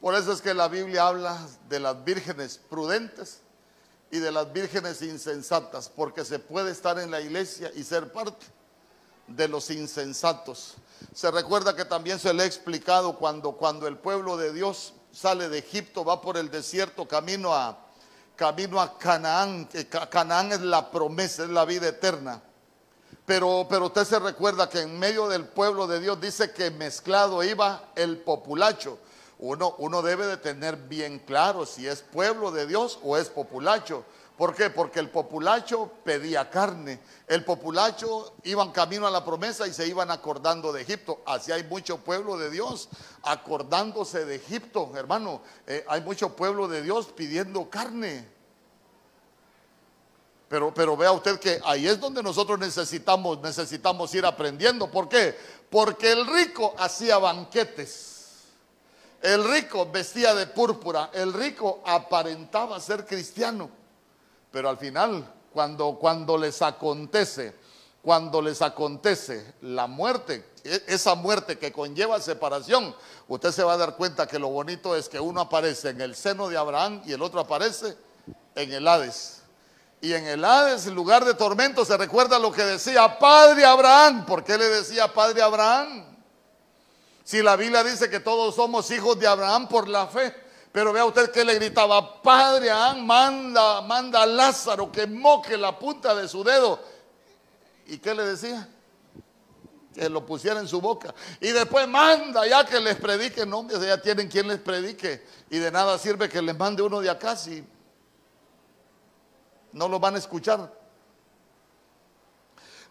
[0.00, 3.40] Por eso es que la Biblia habla de las vírgenes prudentes
[4.10, 8.44] y de las vírgenes insensatas, porque se puede estar en la iglesia y ser parte
[9.28, 10.74] de los insensatos.
[11.14, 15.48] Se recuerda que también se le ha explicado cuando, cuando el pueblo de Dios sale
[15.48, 17.81] de Egipto, va por el desierto camino a,
[18.42, 19.68] camino a Canaán,
[20.10, 22.42] Canaán es la promesa, es la vida eterna.
[23.24, 27.44] Pero, pero usted se recuerda que en medio del pueblo de Dios dice que mezclado
[27.44, 28.98] iba el populacho.
[29.38, 34.04] Uno, uno debe de tener bien claro si es pueblo de Dios o es populacho.
[34.36, 34.70] ¿Por qué?
[34.70, 36.98] Porque el populacho pedía carne.
[37.28, 41.22] El populacho iban camino a la promesa y se iban acordando de Egipto.
[41.26, 42.88] Así hay mucho pueblo de Dios
[43.22, 45.42] acordándose de Egipto, hermano.
[45.64, 48.31] Eh, hay mucho pueblo de Dios pidiendo carne.
[50.52, 54.90] Pero, pero vea usted que ahí es donde nosotros necesitamos, necesitamos ir aprendiendo.
[54.90, 55.34] ¿Por qué?
[55.70, 58.42] Porque el rico hacía banquetes.
[59.22, 61.08] El rico vestía de púrpura.
[61.14, 63.70] El rico aparentaba ser cristiano.
[64.50, 67.54] Pero al final, cuando, cuando les acontece,
[68.02, 72.94] cuando les acontece la muerte, e, esa muerte que conlleva separación,
[73.26, 76.14] usted se va a dar cuenta que lo bonito es que uno aparece en el
[76.14, 77.96] seno de Abraham y el otro aparece
[78.54, 79.41] en el Hades.
[80.02, 84.26] Y en el Hades, lugar de tormento, se recuerda lo que decía Padre Abraham.
[84.26, 86.04] ¿Por qué le decía Padre Abraham?
[87.22, 90.34] Si la Biblia dice que todos somos hijos de Abraham por la fe.
[90.72, 95.78] Pero vea usted que le gritaba, Padre Abraham, manda, manda a Lázaro que moque la
[95.78, 96.80] punta de su dedo.
[97.86, 98.68] ¿Y qué le decía?
[99.94, 101.14] Que lo pusiera en su boca.
[101.40, 103.46] Y después manda ya que les predique.
[103.46, 105.24] No, ya tienen quien les predique.
[105.48, 107.64] Y de nada sirve que les mande uno de acá si
[109.72, 110.82] no lo van a escuchar.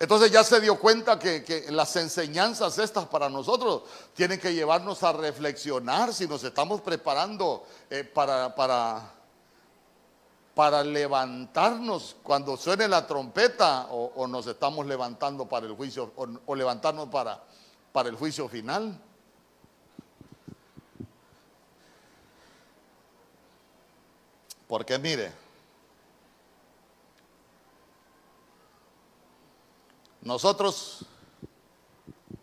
[0.01, 3.83] Entonces ya se dio cuenta que, las enseñanzas estas para nosotros
[4.15, 9.13] tienen que llevarnos a reflexionar si nos estamos preparando eh, para, para,
[10.83, 17.07] levantarnos cuando suene la trompeta o, nos estamos levantando para el juicio o, o levantarnos
[17.09, 17.39] para,
[17.91, 18.99] para el juicio final.
[24.67, 25.31] Porque mire,
[30.21, 31.05] Nosotros,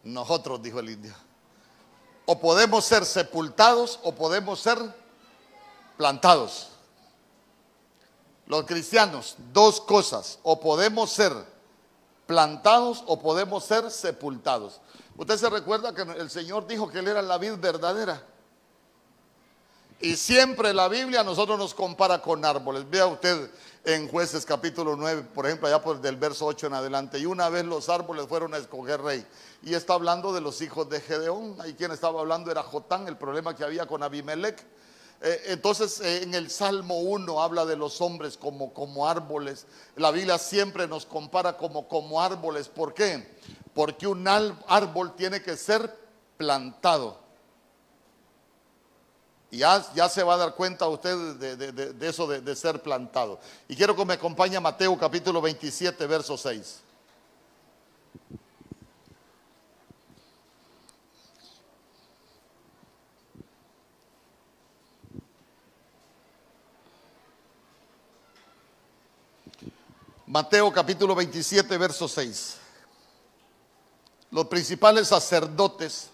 [0.02, 1.14] nosotros, dijo el indio,
[2.26, 4.78] o podemos ser sepultados o podemos ser
[5.96, 6.68] plantados.
[8.46, 11.32] Los cristianos, dos cosas, o podemos ser
[12.26, 14.80] plantados o podemos ser sepultados.
[15.16, 18.22] Usted se recuerda que el Señor dijo que Él era la vid verdadera.
[20.00, 22.88] Y siempre la Biblia a nosotros nos compara con árboles.
[22.88, 23.50] Vea usted
[23.84, 27.18] en jueces capítulo 9, por ejemplo, allá del verso 8 en adelante.
[27.18, 29.26] Y una vez los árboles fueron a escoger rey.
[29.62, 31.56] Y está hablando de los hijos de Gedeón.
[31.60, 34.64] Ahí quien estaba hablando era Jotán, el problema que había con Abimelech.
[35.20, 39.66] Eh, entonces eh, en el Salmo 1 habla de los hombres como, como árboles.
[39.96, 42.68] La Biblia siempre nos compara como, como árboles.
[42.68, 43.38] ¿Por qué?
[43.74, 45.92] Porque un árbol tiene que ser
[46.36, 47.27] plantado.
[49.50, 53.40] Y ya, se va a dar cuenta usted de, eso de, ser plantado.
[53.66, 56.80] Y quiero que me acompañe a Mateo capítulo 27, verso 6.
[70.26, 72.56] Mateo capítulo 27, verso 6.
[74.30, 76.10] Los principales sacerdotes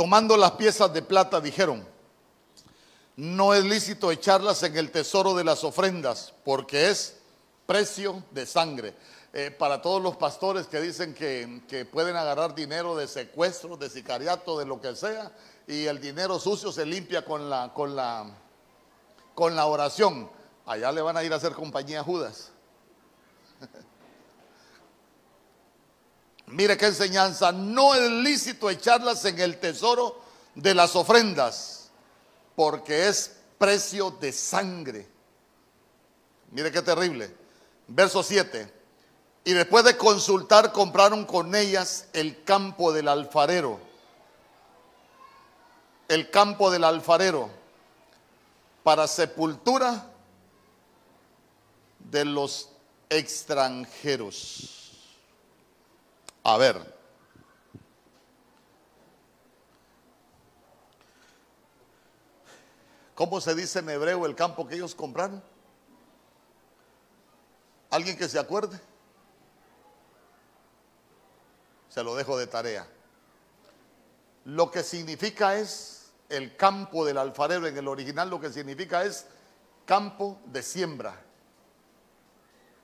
[0.00, 1.86] tomando las piezas de plata, dijeron,
[3.16, 7.18] no es lícito echarlas en el tesoro de las ofrendas, porque es
[7.66, 8.94] precio de sangre.
[9.34, 14.58] Eh, para todos los pastores que dicen que, pueden agarrar dinero de secuestro, de sicariato,
[14.58, 15.32] de lo que sea,
[15.66, 18.24] y el dinero sucio se limpia con la, con la,
[19.34, 20.30] con la oración.
[20.64, 22.52] Allá le van a ir a hacer compañía a Judas.
[26.50, 27.52] Mire qué enseñanza.
[27.52, 30.20] No es lícito echarlas en el tesoro
[30.54, 31.90] de las ofrendas,
[32.56, 35.08] porque es precio de sangre.
[36.50, 37.34] Mire qué terrible.
[37.86, 38.72] Verso 7.
[39.44, 43.80] Y después de consultar, compraron con ellas el campo del alfarero.
[46.08, 47.48] El campo del alfarero
[48.82, 50.10] para sepultura
[51.98, 52.70] de los
[53.08, 54.79] extranjeros.
[56.42, 57.00] A ver.
[63.14, 65.42] ¿Cómo se dice en hebreo el campo que ellos compraron?
[67.90, 68.80] ¿Alguien que se acuerde?
[71.90, 72.86] Se lo dejo de tarea.
[74.46, 79.26] Lo que significa es el campo del alfarero en el original, lo que significa es
[79.84, 81.20] campo de siembra.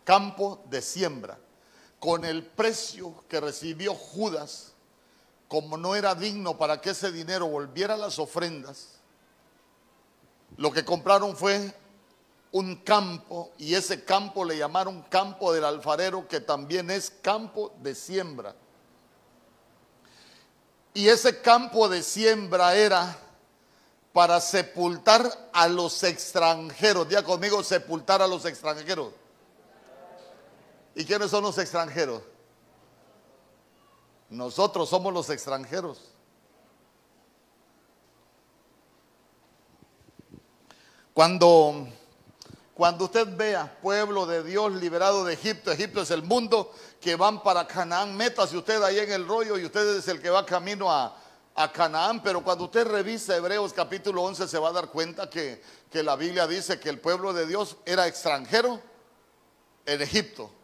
[0.04, 1.38] Campo de siembra
[1.98, 4.72] con el precio que recibió Judas,
[5.48, 8.96] como no era digno para que ese dinero volviera a las ofrendas,
[10.56, 11.74] lo que compraron fue
[12.52, 17.94] un campo y ese campo le llamaron campo del alfarero, que también es campo de
[17.94, 18.54] siembra.
[20.94, 23.18] Y ese campo de siembra era
[24.14, 27.06] para sepultar a los extranjeros.
[27.06, 29.12] Día conmigo, sepultar a los extranjeros.
[30.96, 32.22] ¿Y quiénes son los extranjeros?
[34.30, 36.00] Nosotros somos los extranjeros.
[41.12, 41.86] Cuando,
[42.72, 47.42] cuando usted vea pueblo de Dios liberado de Egipto, Egipto es el mundo que van
[47.42, 50.90] para Canaán, métase usted ahí en el rollo y usted es el que va camino
[50.90, 51.14] a,
[51.54, 55.62] a Canaán, pero cuando usted revisa Hebreos capítulo 11 se va a dar cuenta que,
[55.90, 58.80] que la Biblia dice que el pueblo de Dios era extranjero
[59.84, 60.55] en Egipto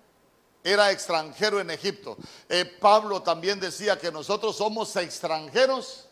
[0.65, 2.17] era extranjero en Egipto.
[2.49, 6.07] Eh, Pablo también decía que nosotros somos extranjeros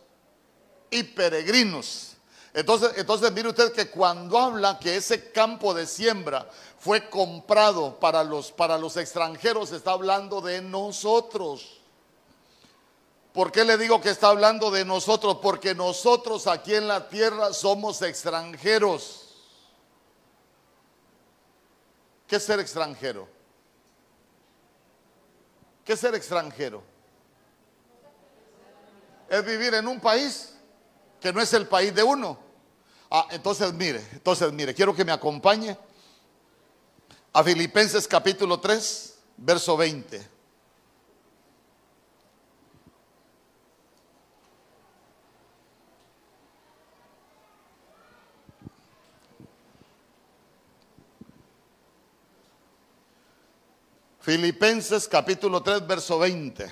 [0.90, 2.16] y peregrinos.
[2.52, 8.24] Entonces, entonces mire usted que cuando habla que ese campo de siembra fue comprado para
[8.24, 11.80] los, para los extranjeros, está hablando de nosotros.
[13.32, 15.38] ¿Por qué le digo que está hablando de nosotros?
[15.40, 19.28] Porque nosotros aquí en la tierra somos extranjeros.
[22.26, 23.39] ¿Qué es ser extranjero?
[25.84, 26.82] ¿Qué es ser extranjero?
[29.28, 30.54] Es vivir en un país
[31.20, 32.38] que no es el país de uno.
[33.10, 35.76] Ah, entonces mire, entonces mire, quiero que me acompañe
[37.32, 40.39] a Filipenses capítulo 3, verso 20.
[54.20, 56.70] Filipenses capítulo 3, verso 20.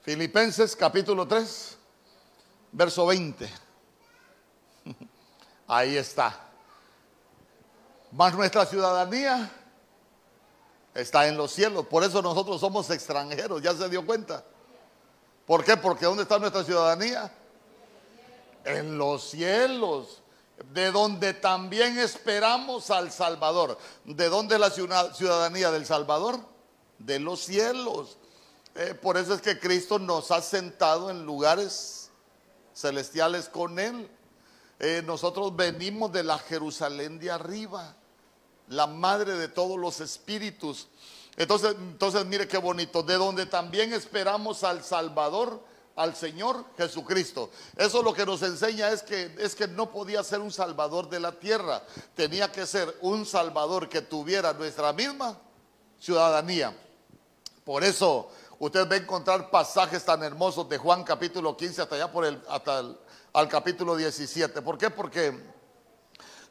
[0.00, 1.78] Filipenses capítulo 3,
[2.72, 3.50] verso 20.
[5.66, 6.53] Ahí está.
[8.14, 9.50] Más nuestra ciudadanía
[10.94, 11.84] está en los cielos.
[11.88, 14.44] Por eso nosotros somos extranjeros, ya se dio cuenta.
[15.44, 15.76] ¿Por qué?
[15.76, 17.32] Porque ¿dónde está nuestra ciudadanía?
[18.64, 20.22] En los cielos,
[20.72, 23.76] de donde también esperamos al Salvador.
[24.04, 26.38] ¿De dónde es la ciudadanía del Salvador?
[27.00, 28.16] De los cielos.
[28.76, 32.12] Eh, por eso es que Cristo nos ha sentado en lugares
[32.76, 34.08] celestiales con Él.
[34.78, 37.96] Eh, nosotros venimos de la Jerusalén de arriba,
[38.68, 40.88] la madre de todos los espíritus.
[41.36, 45.60] Entonces, entonces mire qué bonito, de donde también esperamos al Salvador,
[45.96, 47.50] al Señor Jesucristo.
[47.76, 51.20] Eso lo que nos enseña es que, es que no podía ser un Salvador de
[51.20, 51.82] la tierra,
[52.14, 55.38] tenía que ser un Salvador que tuviera nuestra misma
[55.98, 56.76] ciudadanía.
[57.64, 62.12] Por eso usted va a encontrar pasajes tan hermosos de Juan capítulo 15 hasta allá
[62.12, 62.82] por el, hasta
[63.32, 64.62] al capítulo 17.
[64.62, 64.90] ¿Por qué?
[64.90, 65.53] Porque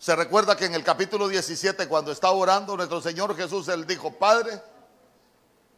[0.04, 4.12] se recuerda que en el capítulo 17 cuando estaba orando nuestro Señor Jesús, él dijo,
[4.12, 4.62] Padre,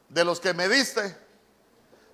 [0.09, 1.15] de los que me diste,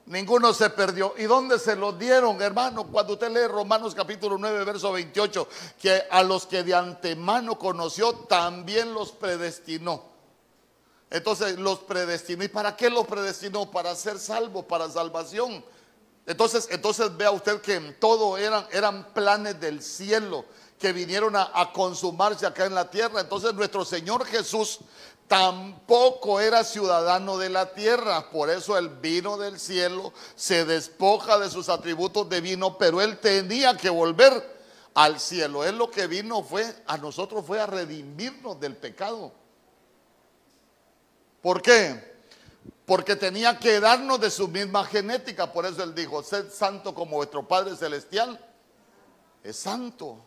[0.08, 1.14] ninguno se perdió.
[1.18, 2.88] ¿Y dónde se lo dieron, hermano?
[2.88, 5.48] Cuando usted lee Romanos capítulo 9, verso 28,
[5.82, 10.04] que a los que de antemano conoció, también los predestinó.
[11.10, 12.44] Entonces los predestinó.
[12.44, 13.72] ¿Y para qué los predestinó?
[13.72, 15.64] Para ser salvos, para salvación.
[16.26, 20.44] Entonces, entonces vea usted que todo eran, eran planes del cielo
[20.82, 23.22] que vinieron a, consumarse acá en la tierra.
[23.22, 24.80] Entonces nuestro Señor Jesús
[25.28, 28.30] tampoco era ciudadano de la tierra.
[28.32, 33.20] Por eso el vino del cielo se despoja de sus atributos de vino, pero él
[33.20, 34.60] tenía que volver
[34.96, 35.64] al cielo.
[35.64, 39.32] Él lo que vino fue, a nosotros fue a redimirnos del pecado.
[41.42, 42.12] ¿Por qué?
[42.86, 45.54] porque tenía que darnos de su misma genética.
[45.54, 48.38] Por eso él dijo, sed santo como vuestro Padre Celestial
[49.44, 50.26] es santo.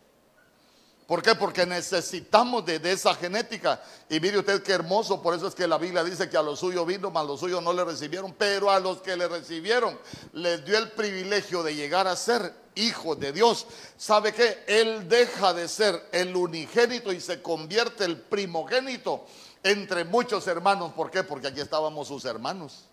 [1.07, 1.35] ¿Por qué?
[1.35, 3.83] Porque necesitamos de, esa genética.
[4.09, 6.61] Y mire usted qué hermoso, por eso es que la Biblia dice que a los
[6.61, 9.99] suyos vino, mas los suyos no le recibieron, pero a los que le recibieron
[10.33, 13.67] les dio el privilegio de llegar a ser hijos de Dios.
[13.99, 14.65] ¿Sabe qué?
[14.67, 19.27] Él deja de ser el unigénito y se convierte el primogénito
[19.63, 20.93] entre muchos hermanos.
[20.95, 21.23] ¿Por qué?
[21.23, 22.87] Porque aquí estábamos sus hermanos.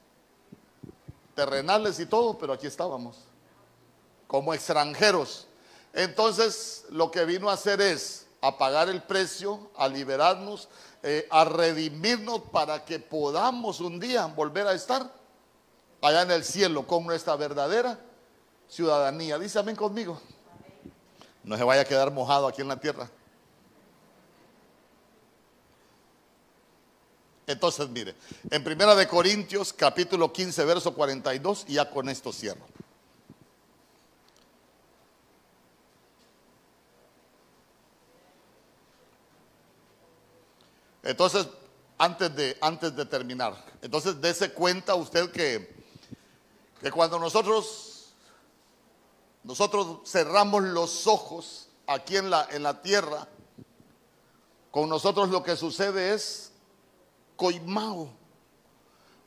[1.34, 3.20] Terrenales y todo, pero aquí estábamos.
[4.28, 5.48] Como extranjeros.
[5.94, 10.70] Entonces, lo que vino a hacer es a pagar el precio, a liberarnos,
[11.04, 15.12] eh, a redimirnos para que podamos un día volver a estar
[16.02, 18.00] allá en el cielo con nuestra verdadera
[18.68, 19.38] ciudadanía.
[19.38, 20.20] Dice amén conmigo.
[21.44, 23.10] No se vaya a quedar mojado aquí en la tierra.
[27.48, 28.16] Entonces, mire,
[28.50, 32.66] en Primera de Corintios, capítulo 15, verso 42, y ya con esto cierro.
[41.04, 41.48] Entonces,
[41.98, 45.84] antes de, antes de terminar, entonces dése cuenta usted que,
[46.82, 48.14] que cuando nosotros,
[49.44, 53.28] nosotros cerramos los ojos aquí en la, en la tierra,
[54.72, 56.52] con nosotros lo que sucede es
[57.36, 58.10] coimao.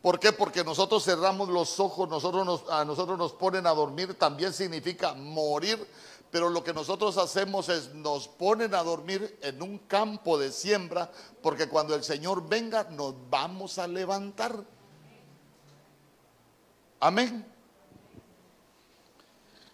[0.00, 0.32] ¿Por qué?
[0.32, 5.88] Porque nosotros cerramos los ojos, nosotros a nosotros nos ponen a dormir, también significa morir,
[6.34, 11.08] pero lo que nosotros hacemos es nos ponen a dormir en un campo de siembra,
[11.40, 14.64] porque cuando el Señor venga nos vamos a levantar.
[16.98, 17.46] Amén.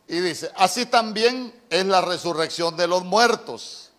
[0.07, 3.91] Y dice, así también es la resurrección de los muertos.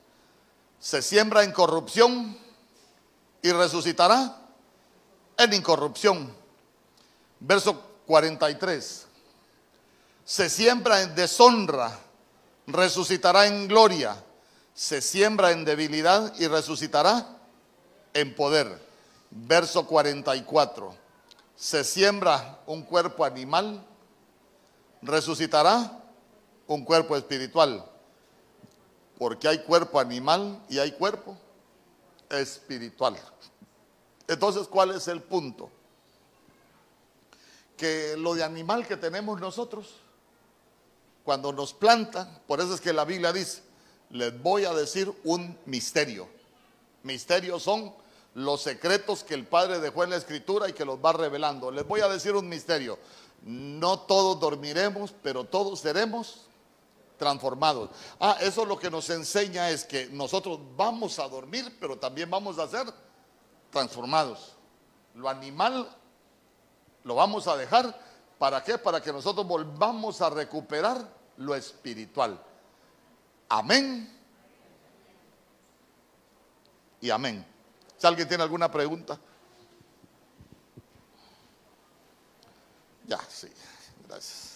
[0.80, 2.38] Se siembra en corrupción
[3.42, 4.40] y resucitará
[5.36, 6.32] en incorrupción.
[7.40, 9.08] Verso 43.
[10.24, 12.11] Se siembra en deshonra,
[12.74, 14.16] resucitará en gloria.
[14.74, 17.28] Se siembra en debilidad y resucitará
[18.14, 18.82] en poder.
[19.30, 20.96] Verso 44.
[21.56, 23.86] Se siembra un cuerpo animal,
[25.02, 26.00] resucitará
[26.68, 27.86] un cuerpo espiritual.
[29.18, 31.38] Porque hay cuerpo animal y hay cuerpo
[32.30, 33.16] espiritual.
[34.28, 35.70] Entonces, ¿cuál es el punto?
[37.78, 40.01] Que lo de animal que tenemos nosotros,
[41.24, 43.62] cuando nos plantan, por eso es que la Biblia dice,
[44.10, 46.28] les voy a decir un misterio.
[47.04, 47.94] Misterios son
[48.34, 51.72] los secretos que el Padre dejó en la Escritura y que los va revelando.
[51.72, 52.98] Les voy a decir un misterio.
[53.44, 56.46] No todos dormiremos, pero todos seremos
[57.18, 57.90] transformados.
[58.20, 62.58] Ah, eso lo que nos enseña es que nosotros vamos a dormir, pero también vamos
[62.58, 62.88] a ser
[63.70, 64.56] transformados.
[65.16, 65.88] Lo animal
[67.04, 67.98] lo vamos a dejar,
[68.42, 68.80] ¿Para qué?
[68.80, 70.98] Para que nosotros volvamos a recuperar
[71.38, 72.44] lo espiritual.
[73.48, 74.20] Amén.
[77.02, 77.46] Y amén.
[77.98, 79.20] Si alguien tiene alguna pregunta.
[83.06, 83.48] Ya, sí.
[84.08, 84.51] Gracias.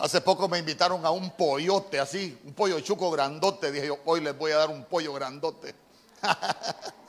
[0.00, 3.70] Hace poco me invitaron a un pollote así, un pollo chuco grandote.
[3.70, 5.74] Dije yo, hoy les voy a dar un pollo grandote.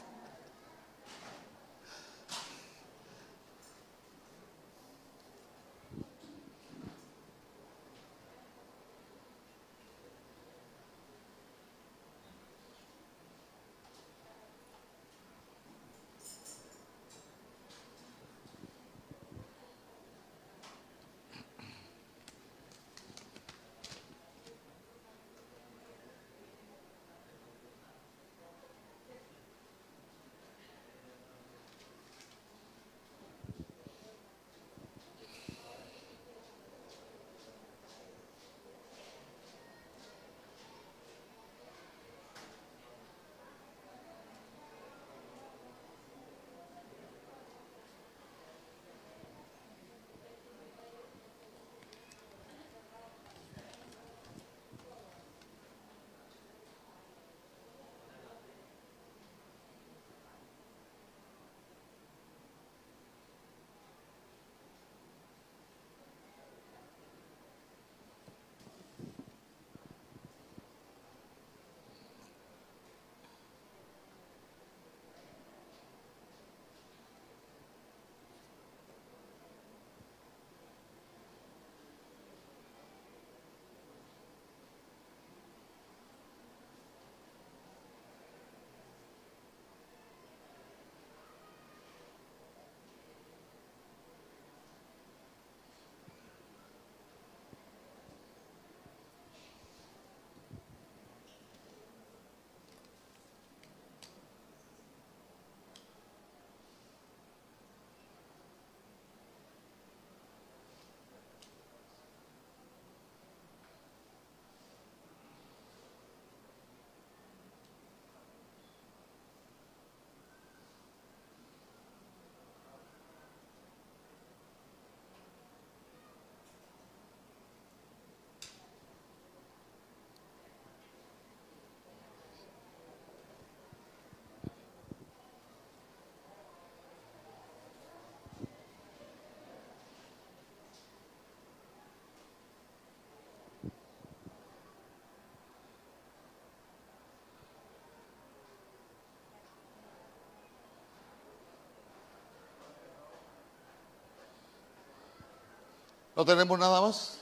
[156.16, 157.20] ¿No tenemos nada más?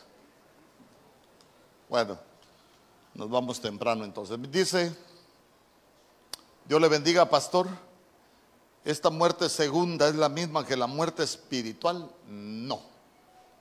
[1.87, 2.17] Bueno,
[3.13, 4.37] nos vamos temprano entonces.
[4.51, 4.95] Dice,
[6.65, 7.67] Dios le bendiga, pastor.
[8.85, 12.09] ¿Esta muerte segunda es la misma que la muerte espiritual?
[12.27, 12.81] No,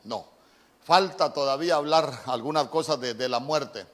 [0.04, 0.26] no.
[0.84, 3.86] Falta todavía hablar algunas cosas de, de la muerte.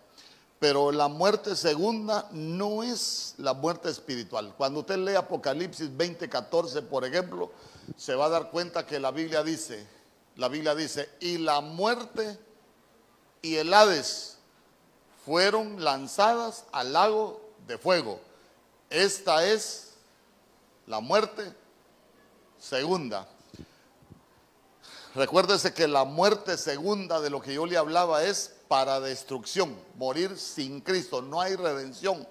[0.60, 4.54] Pero la muerte segunda no es la muerte espiritual.
[4.56, 7.50] Cuando usted lee Apocalipsis 20:14, por ejemplo,
[7.96, 9.86] se va a dar cuenta que la Biblia dice,
[10.36, 12.38] la Biblia dice, y la muerte
[13.42, 14.38] y el Hades
[15.24, 18.20] fueron lanzadas al lago de fuego.
[18.90, 19.92] Esta es
[20.86, 21.52] la muerte
[22.58, 23.26] segunda.
[25.14, 30.36] Recuérdese que la muerte segunda de lo que yo le hablaba es para destrucción, morir
[30.36, 32.26] sin Cristo, no hay redención.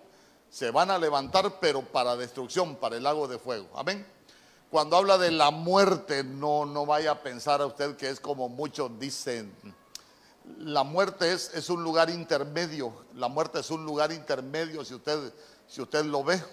[0.49, 3.69] Se van a levantar, pero para destrucción, para el lago de fuego.
[3.75, 4.05] Amén.
[4.73, 8.49] Cuando habla de la muerte, no, no vaya a pensar a usted que es como
[8.49, 9.53] muchos dicen.
[10.57, 12.91] La muerte es, es un lugar intermedio.
[13.13, 15.31] La muerte es un lugar intermedio si usted,
[15.67, 16.43] si usted lo ve.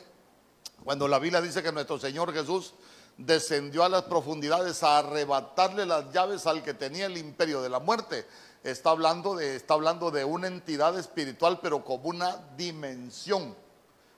[0.84, 2.74] Cuando la Biblia dice que nuestro Señor Jesús
[3.16, 7.78] descendió a las profundidades a arrebatarle las llaves al que tenía el imperio de la
[7.78, 8.26] muerte.
[8.62, 13.56] Está hablando de, está hablando de una entidad espiritual, pero como una dimensión.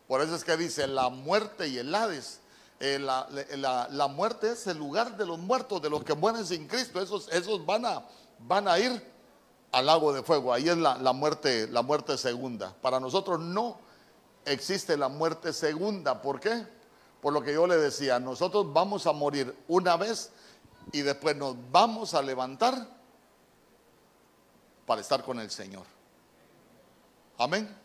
[0.09, 2.42] Por eso es que dice la muerte y el Hades
[2.85, 7.01] eh, la, muerte es el lugar de los muertos, de los que mueren sin Cristo.
[7.01, 8.03] Esos, esos van, a,
[8.41, 9.01] van a ir
[9.71, 10.53] al lago de fuego.
[10.53, 12.75] Ahí es la, muerte, la muerte segunda.
[12.83, 13.79] Para nosotros no
[14.45, 16.21] existe la muerte segunda.
[16.21, 16.67] ¿Por qué?
[17.21, 20.33] Por lo que yo le decía, nosotros vamos a morir una vez
[20.91, 22.89] y después nos vamos a levantar
[24.87, 25.85] para estar con el Señor.
[27.39, 27.82] Amén.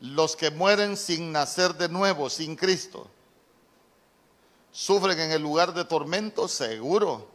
[0.00, 3.06] Los que mueren sin nacer de nuevo, sin Cristo,
[4.72, 7.28] sufren en el lugar de tormento, seguro.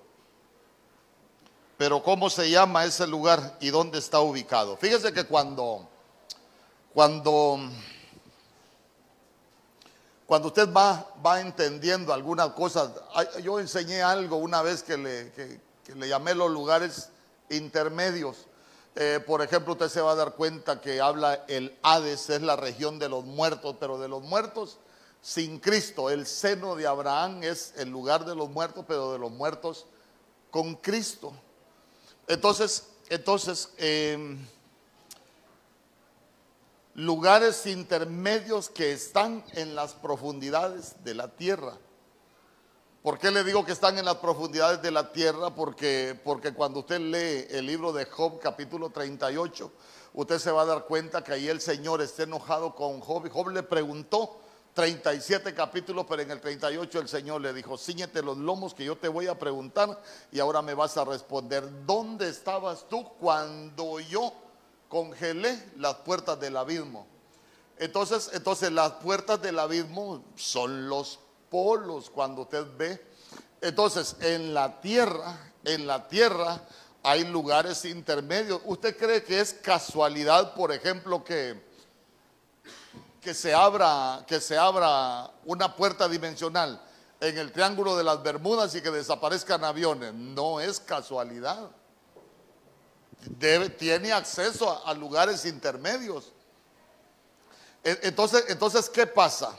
[1.78, 4.78] Pero ¿cómo se llama ese lugar y dónde está ubicado?
[4.78, 5.88] Fíjese que cuando,
[6.94, 7.60] cuando,
[10.26, 12.92] cuando usted va, va entendiendo algunas cosas,
[13.44, 15.60] yo enseñé algo una vez que le, que,
[15.96, 17.10] le llamé los lugares
[17.50, 18.48] intermedios.
[18.98, 22.56] Eh, por ejemplo, usted se va a dar cuenta que habla el Hades, es la
[22.56, 24.78] región de los muertos, pero de los muertos
[25.22, 26.10] sin Cristo.
[26.10, 29.86] El seno de Abraham es el lugar de los muertos, pero de los muertos
[30.50, 31.34] con Cristo.
[32.28, 34.40] Entonces, entonces, em,
[36.94, 41.78] lugares intermedios que están en las profundidades de la tierra.
[43.06, 45.54] ¿Por qué le digo que están en las profundidades de la tierra?
[45.54, 49.72] Porque, porque cuando usted lee el libro de Job capítulo 38,
[50.16, 53.30] usted se va a dar cuenta que ahí el Señor está enojado con Job.
[53.30, 54.40] Job le preguntó,
[54.74, 58.98] 37 capítulos, pero en el 38 el Señor le dijo, ciñete los lomos que yo
[58.98, 60.02] te voy a preguntar
[60.32, 64.34] y ahora me vas a responder, ¿dónde estabas tú cuando yo
[64.90, 67.06] congelé las puertas del abismo?
[67.78, 71.20] Entonces, entonces las puertas del abismo son los
[71.56, 73.02] polos cuando usted ve.
[73.62, 76.60] Entonces, en la tierra, en la tierra
[77.02, 78.60] hay lugares intermedios.
[78.66, 81.64] ¿Usted cree que es casualidad, por ejemplo, que
[83.22, 86.80] que se abra, que se abra una puerta dimensional
[87.20, 90.14] en el triángulo de las Bermudas y que desaparezcan aviones.
[90.14, 91.72] No es casualidad.
[93.80, 96.34] Tiene acceso a, lugares intermedios.
[97.84, 99.58] E, entonces, entonces, ¿qué pasa?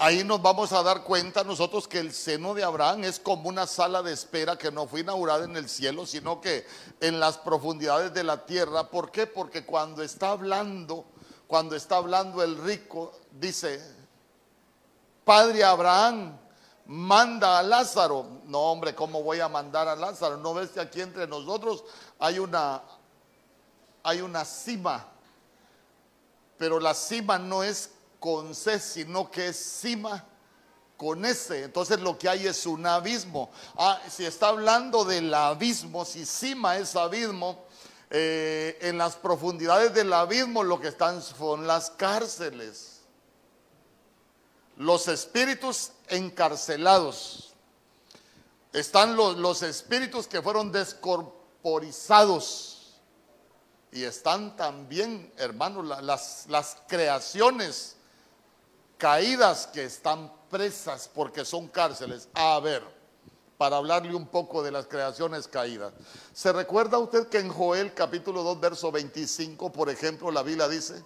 [0.00, 3.66] Ahí nos vamos a dar cuenta nosotros que el seno de Abraham es como una
[3.66, 6.64] sala de espera que no fue inaugurada en el cielo, sino que
[7.00, 8.90] en las profundidades de la tierra.
[8.90, 9.26] ¿Por qué?
[9.26, 11.04] Porque cuando está hablando
[11.48, 13.82] cuando está hablando el rico, dice,
[15.24, 16.38] Padre Abraham,
[16.84, 18.42] manda a Lázaro.
[18.44, 20.36] No, hombre, ¿cómo voy a mandar a Lázaro?
[20.36, 21.84] ¿No ves que aquí entre nosotros
[22.18, 22.82] hay una,
[24.02, 25.06] hay una cima?
[26.58, 30.24] Pero la cima no es con C, sino que es cima
[30.98, 31.64] con S.
[31.64, 33.50] Entonces lo que hay es un abismo.
[33.76, 37.64] Ah, si está hablando del abismo, si cima es abismo,
[38.10, 43.00] eh, en las profundidades del abismo lo que están son las cárceles.
[44.76, 47.52] Los espíritus encarcelados.
[48.72, 52.74] Están los, los espíritus que fueron descorporizados.
[53.92, 57.97] Y están también, hermanos, las, las creaciones
[58.98, 62.28] caídas que están presas porque son cárceles.
[62.34, 62.98] A ver
[63.58, 65.92] para hablarle un poco de las creaciones caídas.
[66.32, 71.04] ¿Se recuerda usted que en Joel capítulo 2, verso 25, por ejemplo, la Biblia dice,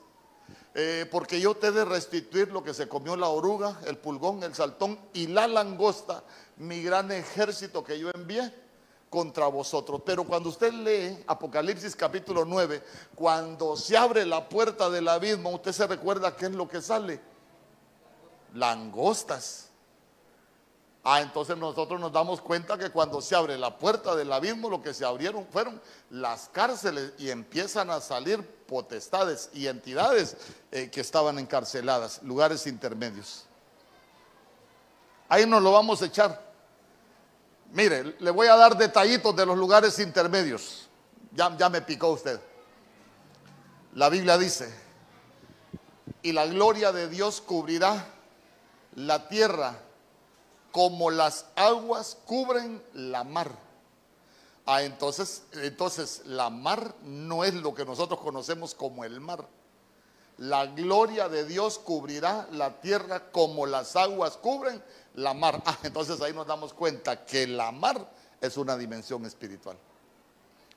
[0.74, 4.43] eh, porque yo te he de restituir lo que se comió la oruga, el pulgón,
[4.43, 6.22] el saltón y la langosta,
[6.59, 8.55] mi gran ejército que yo envié
[9.09, 10.03] contra vosotros.
[10.05, 12.82] Pero cuando usted lee Apocalipsis capítulo 9,
[13.14, 17.31] cuando se abre la puerta del abismo, usted se recuerda qué es lo que sale.
[18.55, 19.68] Langostas.
[21.05, 24.80] Ah, entonces nosotros nos damos cuenta que cuando se abre la puerta del abismo, lo
[24.80, 25.80] que se abrieron fueron
[26.11, 30.36] las cárceles y empiezan a salir potestades y entidades
[30.70, 33.46] eh, que estaban encarceladas, lugares intermedios.
[35.28, 36.53] Ahí nos lo vamos a echar.
[37.72, 40.88] Mire, le voy a dar detallitos de los lugares intermedios.
[41.32, 42.38] Ya, ya me picó usted.
[43.94, 44.72] La Biblia dice,
[46.22, 48.07] y la gloria de Dios cubrirá
[48.95, 49.78] la tierra
[50.70, 53.51] como las aguas cubren la mar.
[54.64, 59.47] Ah, entonces, entonces la mar no es lo que nosotros conocemos como el mar.
[60.38, 64.82] La gloria de Dios cubrirá la tierra como las aguas cubren
[65.14, 65.62] la mar.
[65.66, 68.09] Ah, entonces ahí nos damos cuenta que la mar
[68.40, 69.76] es una dimensión espiritual.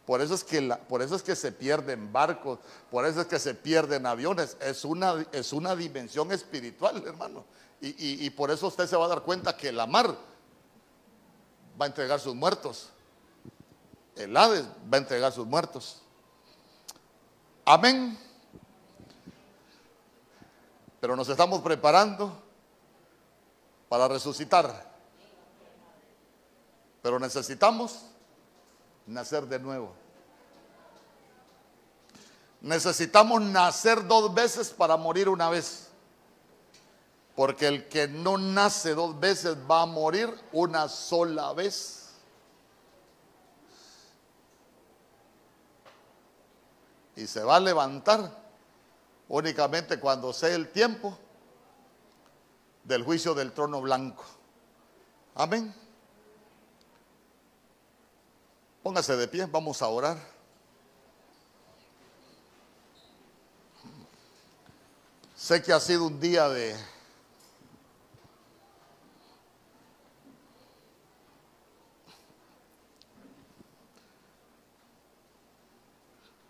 [0.05, 2.59] Por eso es que, por eso es que se pierden barcos,
[2.91, 4.55] por eso es que se pierden aviones.
[4.59, 7.43] Es una, es una dimensión espiritual, hermano.
[7.87, 10.17] Y, por eso usted se va a dar cuenta que la mar
[11.79, 12.89] va a entregar sus muertos.
[14.15, 16.01] El Hades va a entregar sus muertos.
[17.63, 18.17] Amén.
[20.99, 22.35] Pero nos estamos preparando
[23.87, 24.91] para resucitar.
[27.03, 28.01] Pero necesitamos
[29.05, 29.93] nacer de nuevo.
[32.61, 35.91] Necesitamos nacer dos veces para morir una vez.
[37.35, 42.13] Porque el que no nace dos veces va a morir una sola vez.
[47.15, 48.31] Y se va a levantar
[49.27, 51.17] únicamente cuando sea el tiempo
[52.83, 54.23] del juicio del trono blanco.
[55.33, 55.73] Amén.
[58.83, 60.17] Póngase de pie, vamos a orar.
[65.35, 66.75] Sé que ha sido un día de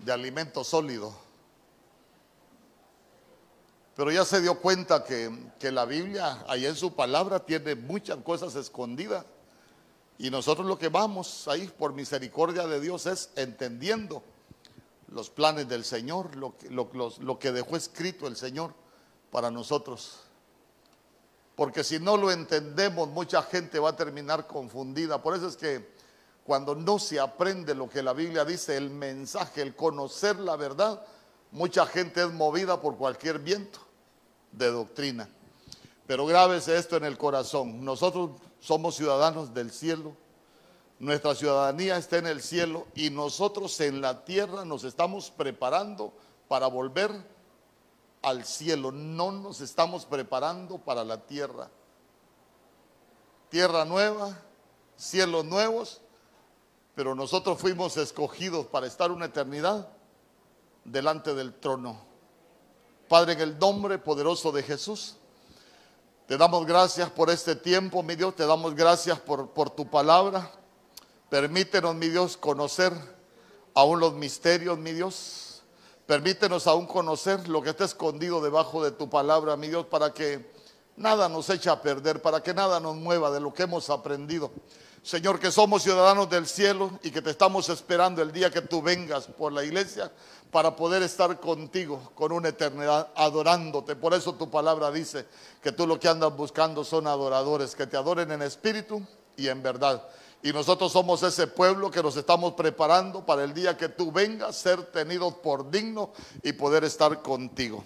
[0.05, 1.13] de alimento sólido.
[3.95, 8.17] Pero ya se dio cuenta que, que, la Biblia, ahí en su palabra, tiene muchas
[8.17, 9.25] cosas escondidas.
[10.17, 14.21] Y nosotros lo que vamos ahí, por misericordia de Dios, es entendiendo
[15.07, 16.89] los planes del Señor, lo que, lo,
[17.19, 18.73] lo que dejó escrito el Señor
[19.31, 20.19] para nosotros.
[21.55, 25.21] Porque si no lo entendemos, mucha gente va a terminar confundida.
[25.21, 25.94] Por eso es que
[26.45, 31.03] cuando no se aprende lo que la Biblia dice, el mensaje, el conocer la verdad,
[31.49, 33.79] mucha gente es movida por cualquier viento
[34.51, 35.27] de doctrina.
[36.05, 37.83] Pero grábese esto en el corazón.
[37.83, 38.29] Nosotros
[38.59, 40.15] somos ciudadanos del cielo.
[40.99, 46.13] Nuestra ciudadanía está en el cielo y nosotros en la tierra nos estamos preparando
[46.47, 47.09] para volver
[48.21, 48.91] al cielo.
[48.91, 51.71] No nos estamos preparando para la tierra.
[53.49, 54.37] Tierra nueva,
[54.95, 56.01] cielos nuevos
[56.95, 59.89] pero nosotros fuimos escogidos para estar una eternidad
[60.85, 61.99] delante del trono.
[63.09, 65.17] Padre, en el nombre poderoso de Jesús,
[66.25, 70.49] te damos gracias por este tiempo, mi Dios, te damos gracias por, por tu palabra.
[71.29, 72.93] Permítenos, mi Dios, conocer
[73.73, 75.61] aún los misterios, mi Dios.
[76.07, 80.49] Permítenos aún conocer lo que está escondido debajo de tu palabra, mi Dios, para que
[80.95, 84.51] nada nos eche a perder, para que nada nos mueva de lo que hemos aprendido.
[85.05, 88.81] Señor, que somos ciudadanos del cielo y que te estamos esperando el día que tú
[88.81, 90.11] vengas por la iglesia
[90.49, 93.95] para poder estar contigo con una eternidad adorándote.
[93.95, 95.27] Por eso tu palabra dice
[95.61, 98.99] que tú lo que andas buscando son adoradores, que te adoren en espíritu
[99.37, 100.01] y en verdad.
[100.41, 104.55] Y nosotros somos ese pueblo que nos estamos preparando para el día que tú vengas,
[104.55, 107.85] ser tenidos por digno y poder estar contigo.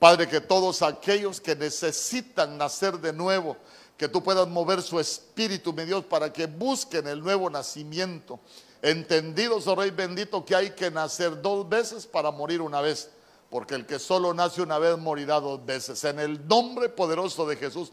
[0.00, 3.56] Padre, que todos aquellos que necesitan nacer de nuevo,
[3.96, 8.38] que tú puedas mover su espíritu, mi Dios, para que busquen el nuevo nacimiento.
[8.82, 13.10] Entendidos, oh Rey bendito, que hay que nacer dos veces para morir una vez,
[13.50, 16.04] porque el que solo nace una vez morirá dos veces.
[16.04, 17.92] En el nombre poderoso de Jesús.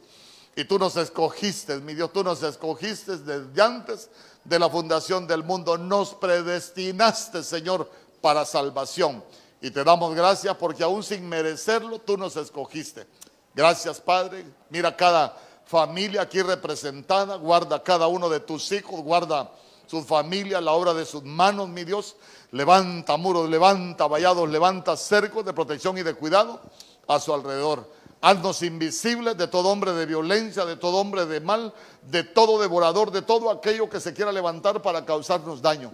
[0.55, 4.09] Y tú nos escogiste, mi Dios, tú nos escogiste desde antes
[4.43, 5.77] de la fundación del mundo.
[5.77, 7.89] Nos predestinaste, Señor,
[8.21, 9.23] para salvación.
[9.61, 13.07] Y te damos gracias porque aún sin merecerlo, tú nos escogiste.
[13.55, 14.45] Gracias, Padre.
[14.69, 15.35] Mira cada
[15.65, 19.51] familia aquí representada, guarda cada uno de tus hijos, guarda
[19.87, 22.15] su familia, la obra de sus manos, mi Dios.
[22.51, 26.61] Levanta muros, levanta vallados, levanta cercos de protección y de cuidado
[27.07, 27.89] a su alrededor.
[28.21, 33.11] Haznos invisibles de todo hombre de violencia, de todo hombre de mal, de todo devorador,
[33.11, 35.93] de todo aquello que se quiera levantar para causarnos daño.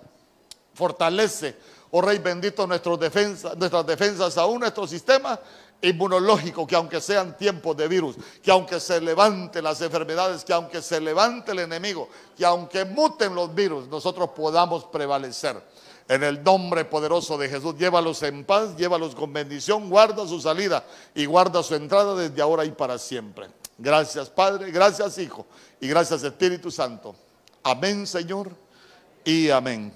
[0.73, 1.57] Fortalece,
[1.91, 5.39] oh Rey bendito, nuestras defensas, aún nuestro sistema
[5.81, 10.81] inmunológico, que aunque sean tiempos de virus, que aunque se levanten las enfermedades, que aunque
[10.81, 15.61] se levante el enemigo, que aunque muten los virus, nosotros podamos prevalecer.
[16.07, 20.83] En el nombre poderoso de Jesús, llévalos en paz, llévalos con bendición, guarda su salida
[21.13, 23.47] y guarda su entrada desde ahora y para siempre.
[23.77, 25.45] Gracias Padre, gracias Hijo
[25.79, 27.15] y gracias Espíritu Santo.
[27.63, 28.49] Amén Señor
[29.23, 29.87] y amén.